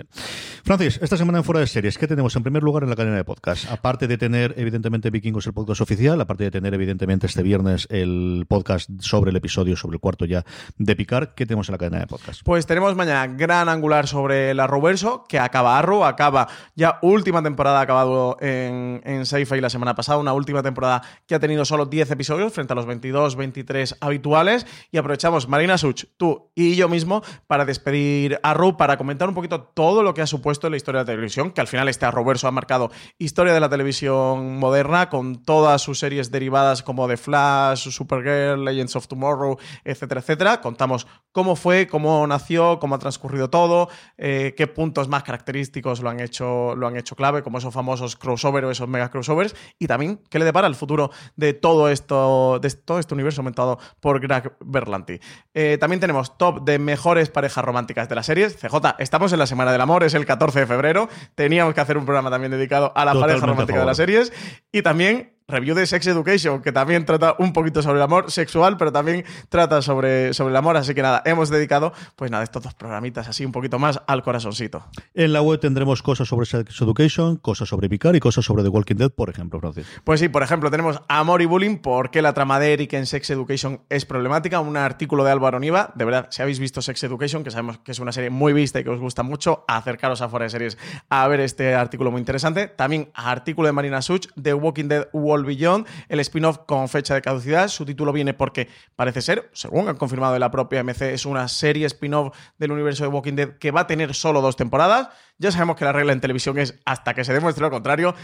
[0.64, 3.16] Francis, esta semana en Fuera de Series, ¿qué tenemos en primer lugar en la cadena
[3.16, 3.70] de podcast?
[3.70, 8.46] Aparte de tener, evidentemente, Vikingos, el podcast oficial, aparte de tener, evidentemente, este viernes el
[8.48, 10.44] podcast sobre el episodio, sobre el cuarto ya
[10.78, 12.42] de Picar, ¿qué tenemos en la cadena de podcast?
[12.44, 17.80] Pues tenemos mañana gran angular sobre la Roverso, que acaba Arrow, acaba ya última temporada
[17.80, 22.10] acabado en, en Sci-Fi la semana pasada, una última temporada que ha tenido solo 10
[22.10, 27.22] episodios frente a los 22, 23 habituales y aprovechamos Marina Such, tú y yo mismo
[27.46, 30.76] para despedir a Ru, para comentar un poquito todo lo que ha supuesto en la
[30.76, 34.58] historia de la televisión, que al final este Arrowverso ha marcado historia de la televisión
[34.58, 40.60] moderna con todas sus series derivadas como The Flash, Supergirl, Legends of Tomorrow, etcétera, etcétera.
[40.60, 46.10] Contamos cómo fue, cómo nació, cómo ha transcurrido todo, eh, qué puntos más característicos lo
[46.10, 49.86] han hecho, lo han hecho clave, como esos famosos crossover o esos mega crossovers, y
[49.86, 54.20] también qué le depara el futuro de todo esto, de todo este universo aumentado por
[54.20, 55.20] Greg Berlanti.
[55.54, 58.56] Eh, también tenemos top de mejores parejas románticas de las series.
[58.56, 61.08] CJ, estamos en la Semana del Amor, es el 14 de febrero.
[61.34, 64.32] Teníamos que hacer un programa también dedicado a la pareja romántica de las series.
[64.72, 68.76] Y también review de Sex Education, que también trata un poquito sobre el amor sexual,
[68.76, 70.76] pero también trata sobre, sobre el amor.
[70.76, 74.24] Así que nada, hemos dedicado, pues nada, estos dos programitas así un poquito más al
[74.24, 74.84] corazoncito.
[75.14, 78.70] En la web tendremos cosas sobre Sex Education, cosas sobre Picar y cosas sobre The
[78.70, 79.86] Walking Dead, por ejemplo, Francis.
[80.02, 83.06] Pues sí, por ejemplo, tenemos Amor y Bullying, por qué la trama de Eric en
[83.06, 85.92] Sex Education es problemática, un artículo de Álvaro Niva.
[85.94, 88.80] De verdad, si habéis visto Sex Education, que sabemos que es una serie muy vista
[88.80, 90.76] y que os gusta mucho, acercaros a Fuera de Series
[91.08, 92.66] a ver este artículo muy interesante.
[92.66, 97.22] También artículo de Marina Such, The Walking Dead World Beyond, el spin-off con fecha de
[97.22, 97.68] caducidad.
[97.68, 101.48] Su título viene porque parece ser, según han confirmado de la propia MC, es una
[101.48, 105.08] serie spin-off del universo de Walking Dead que va a tener solo dos temporadas.
[105.38, 108.14] Ya sabemos que la regla en televisión es hasta que se demuestre lo contrario.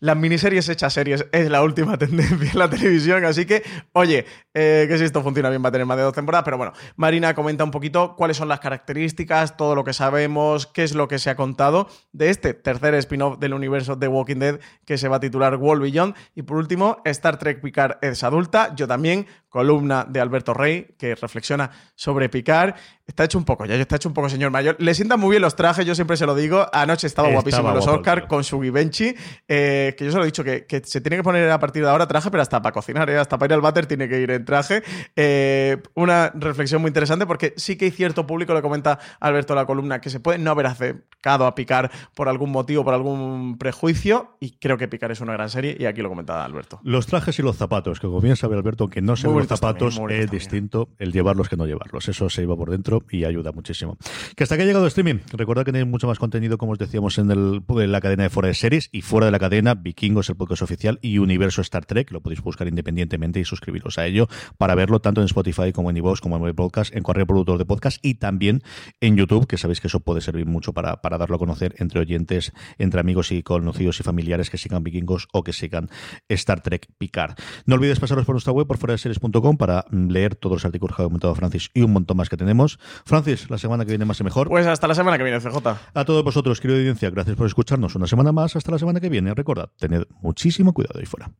[0.00, 4.86] Las miniseries hechas series es la última tendencia en la televisión, así que, oye, eh,
[4.88, 7.34] que si esto funciona bien va a tener más de dos temporadas, pero bueno, Marina
[7.34, 11.18] comenta un poquito cuáles son las características, todo lo que sabemos, qué es lo que
[11.18, 15.16] se ha contado de este tercer spin-off del universo de Walking Dead que se va
[15.16, 16.14] a titular World Beyond.
[16.34, 21.14] Y por último, Star Trek Picard es adulta, yo también, columna de Alberto Rey, que
[21.14, 22.74] reflexiona sobre Picard.
[23.06, 24.76] Está hecho un poco, ya está hecho un poco señor mayor.
[24.78, 26.66] Le sientan muy bien los trajes, yo siempre se lo digo.
[26.72, 29.14] Anoche estaba, guapísimo en los Oscars con su Givenchy,
[29.46, 31.90] eh, que yo se lo he dicho, que, se tiene que poner a partir de
[31.90, 33.18] ahora traje, pero hasta para cocinar, ¿eh?
[33.18, 34.82] hasta para ir al váter tiene que ir en traje.
[35.16, 39.66] Eh, una reflexión muy interesante porque sí que hay cierto público, le comenta Alberto la
[39.66, 44.36] columna, que se puede no haber acercado a Picar por algún motivo, por algún prejuicio,
[44.40, 46.80] y creo que Picar es una gran serie, y aquí lo comentaba Alberto.
[46.82, 50.00] Los trajes y los zapatos, que como bien sabe Alberto, que no se los zapatos
[50.08, 52.08] es distinto el llevarlos que no llevarlos.
[52.08, 53.96] Eso se iba por dentro y ayuda muchísimo.
[54.36, 55.20] Que hasta que ha llegado streaming.
[55.32, 57.62] Recordad que tenéis mucho más contenido, como os decíamos, en, el,
[57.92, 60.98] la cadena de fuera de series y fuera de la cadena, Vikingos, el podcast oficial
[61.02, 62.10] y Universo Star Trek.
[62.10, 65.96] Lo podéis buscar independientemente y suscribiros a ello para verlo tanto en Spotify como en
[65.98, 68.62] iVoox, como en el podcast, en Correo Productor de Podcast y también
[69.00, 72.00] en YouTube, que sabéis que eso puede servir mucho para, para darlo a conocer entre
[72.00, 75.88] oyentes, entre amigos y conocidos y familiares que sigan Vikingos o que sigan
[76.28, 77.34] Star Trek Picard.
[77.66, 80.96] No olvides pasaros por nuestra web, por fuera de series.com, para leer todos los artículos
[80.96, 82.78] que ha comentado Francis y un montón más que tenemos.
[83.04, 84.48] Francis, la semana que viene más y mejor.
[84.48, 85.56] Pues hasta la semana que viene, CJ.
[85.94, 88.56] A todos vosotros, querido audiencia, gracias por escucharnos una semana más.
[88.56, 89.34] Hasta la semana que viene.
[89.34, 91.30] Recordad, tened muchísimo cuidado ahí fuera.